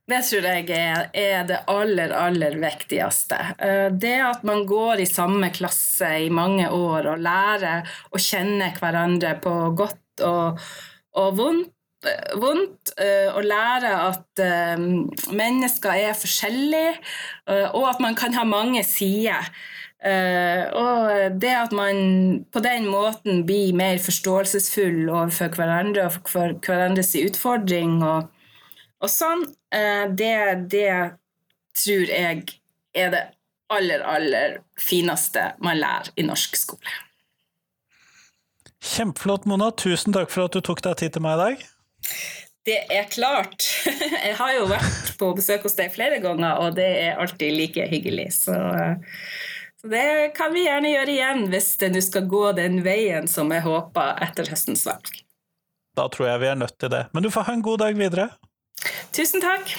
Det 0.10 0.24
tror 0.26 0.50
jeg 0.50 0.66
er, 0.74 1.46
det 1.46 1.62
aller, 1.70 2.16
aller 2.18 2.58
viktigste. 2.62 3.38
Eh, 3.54 3.86
det 3.94 4.18
at 4.26 4.42
man 4.42 4.66
går 4.66 5.06
i 5.06 5.08
samme 5.10 5.52
klasse 5.54 6.10
i 6.26 6.34
mange 6.34 6.72
år 6.74 7.12
og 7.14 7.22
lærer 7.22 7.86
å 8.10 8.22
kjenne 8.22 8.74
hverandre 8.82 9.38
på 9.46 9.56
godt 9.78 10.26
og, 10.26 10.66
og 11.22 11.38
vondt 11.38 11.75
vondt 12.42 12.94
eh, 13.02 13.30
å 13.34 13.42
lære 13.44 13.94
at 14.08 14.42
eh, 14.44 14.84
mennesker 15.36 16.02
er 16.08 16.18
forskjellige, 16.18 16.98
eh, 17.50 17.68
og 17.72 17.90
at 17.94 18.04
man 18.04 18.18
kan 18.18 18.36
ha 18.38 18.46
mange 18.48 18.84
sider. 18.88 19.50
Og 20.06 21.40
det 21.42 21.50
at 21.50 21.72
man 21.74 21.96
på 22.54 22.62
den 22.62 22.84
måten 22.92 23.40
blir 23.48 23.72
mer 23.74 23.98
forståelsesfull 23.98 25.08
overfor 25.08 25.56
hverandre 25.58 26.04
og 26.06 26.30
for 26.30 26.54
hverandres 26.62 27.16
utfordring 27.18 27.96
og, 28.06 28.28
og 29.02 29.10
sånn, 29.10 29.42
det, 30.20 30.36
det 30.70 30.92
tror 31.74 32.14
jeg 32.14 32.44
er 32.94 33.10
det 33.16 33.24
aller, 33.74 34.06
aller 34.06 34.60
fineste 34.78 35.56
man 35.66 35.82
lærer 35.82 36.14
i 36.22 36.28
norsk 36.30 36.60
skole. 36.60 37.00
Kjempeflott, 38.86 39.50
Mona. 39.50 39.72
Tusen 39.74 40.14
takk 40.14 40.30
for 40.30 40.46
at 40.46 40.54
du 40.54 40.62
tok 40.62 40.86
deg 40.86 41.00
tid 41.02 41.16
til 41.16 41.26
meg 41.26 41.40
i 41.40 41.42
dag. 41.42 41.66
Det 42.66 42.80
er 42.90 43.06
klart. 43.12 43.68
Jeg 44.26 44.34
har 44.40 44.56
jo 44.58 44.66
vært 44.70 45.12
på 45.20 45.30
besøk 45.38 45.68
hos 45.68 45.78
deg 45.78 45.92
flere 45.94 46.18
ganger, 46.24 46.58
og 46.64 46.78
det 46.80 46.88
er 47.04 47.22
alltid 47.22 47.54
like 47.54 47.86
hyggelig. 47.92 48.32
Så, 48.40 48.56
så 49.82 49.92
det 49.92 50.08
kan 50.38 50.54
vi 50.56 50.66
gjerne 50.66 50.96
gjøre 50.96 51.14
igjen 51.14 51.46
hvis 51.54 51.76
det 51.84 51.92
nå 51.94 52.02
skal 52.02 52.26
gå 52.32 52.48
den 52.58 52.82
veien 52.86 53.30
som 53.30 53.54
jeg 53.54 53.66
håper 53.68 54.18
etter 54.26 54.50
høstens 54.50 54.86
valg. 54.90 55.14
Da 55.96 56.10
tror 56.12 56.32
jeg 56.32 56.42
vi 56.42 56.50
er 56.52 56.58
nødt 56.60 56.76
til 56.82 56.92
det. 56.92 57.06
Men 57.14 57.24
du 57.24 57.30
får 57.32 57.48
ha 57.48 57.56
en 57.56 57.64
god 57.66 57.86
dag 57.86 58.02
videre. 58.02 58.28
Tusen 59.16 59.44
takk. 59.46 59.70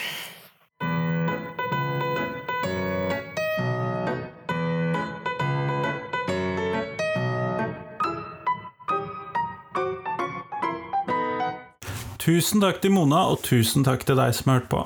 Tusen 12.26 12.58
takk 12.58 12.80
til 12.82 12.90
Mona, 12.90 13.20
og 13.30 13.44
tusen 13.46 13.84
takk 13.86 14.02
til 14.02 14.16
deg 14.18 14.32
som 14.34 14.48
har 14.50 14.56
hørt 14.58 14.70
på. 14.72 14.80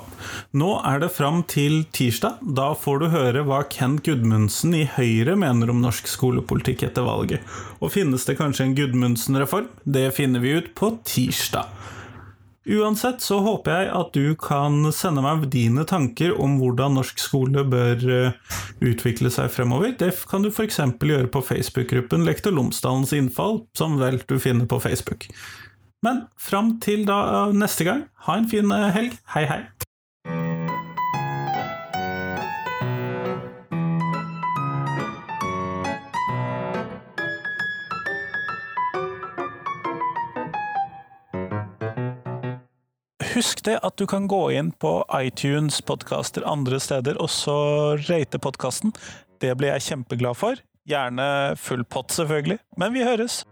Nå 0.60 0.74
er 0.84 0.98
det 1.00 1.08
fram 1.14 1.38
til 1.48 1.86
tirsdag. 1.88 2.42
Da 2.58 2.74
får 2.76 2.98
du 3.00 3.06
høre 3.14 3.44
hva 3.48 3.62
Ken 3.72 3.94
Gudmundsen 4.04 4.74
i 4.76 4.82
Høyre 4.84 5.38
mener 5.40 5.72
om 5.72 5.80
norsk 5.80 6.10
skolepolitikk 6.10 6.84
etter 6.90 7.06
valget. 7.06 7.46
Og 7.80 7.94
finnes 7.94 8.28
det 8.28 8.36
kanskje 8.36 8.66
en 8.66 8.74
Gudmundsen-reform? 8.76 9.70
Det 9.88 10.10
finner 10.18 10.44
vi 10.44 10.52
ut 10.58 10.68
på 10.76 10.92
tirsdag. 11.08 11.72
Uansett 12.68 13.24
så 13.24 13.38
håper 13.40 13.72
jeg 13.72 13.88
at 13.96 14.12
du 14.12 14.36
kan 14.36 14.84
sende 14.92 15.24
meg 15.24 15.48
dine 15.48 15.86
tanker 15.88 16.36
om 16.36 16.58
hvordan 16.60 16.98
norsk 16.98 17.24
skole 17.24 17.64
bør 17.72 18.04
eh, 18.18 18.36
utvikle 18.84 19.32
seg 19.32 19.48
fremover. 19.54 19.96
Det 19.96 20.12
kan 20.28 20.44
du 20.44 20.52
f.eks. 20.52 20.76
gjøre 20.92 21.32
på 21.32 21.40
Facebook-gruppen 21.48 22.28
Lektor 22.28 22.52
Lomsdalens 22.52 23.16
innfall, 23.16 23.62
som 23.72 23.96
vel 23.96 24.20
du 24.28 24.36
finner 24.36 24.68
på 24.68 24.82
Facebook. 24.84 25.30
Men 26.00 26.24
fram 26.40 26.78
til 26.80 27.04
da 27.08 27.50
neste 27.52 27.84
gang, 27.84 28.06
ha 28.24 28.38
en 28.40 28.48
fin 28.48 28.72
eh, 28.72 28.88
helg. 28.94 29.16
Hei, 29.34 29.44
hei. 29.50 29.60
Husk 43.30 43.60
det 43.64 43.76
at 43.84 44.00
du 44.00 44.08
kan 44.10 44.26
gå 44.28 44.40
inn 44.56 44.72
på 44.72 45.04
iTunes, 45.20 45.78
podkaster 45.84 46.44
andre 46.48 46.80
steder, 46.80 47.20
og 47.20 47.30
så 47.30 47.60
rate 48.08 48.40
podkasten. 48.40 48.96
Det 49.40 49.52
blir 49.60 49.76
jeg 49.76 49.86
kjempeglad 49.92 50.40
for. 50.40 50.64
Gjerne 50.88 51.54
full 51.60 51.84
pott, 51.84 52.10
selvfølgelig. 52.16 52.58
Men 52.80 52.96
vi 52.96 53.04
høres! 53.06 53.42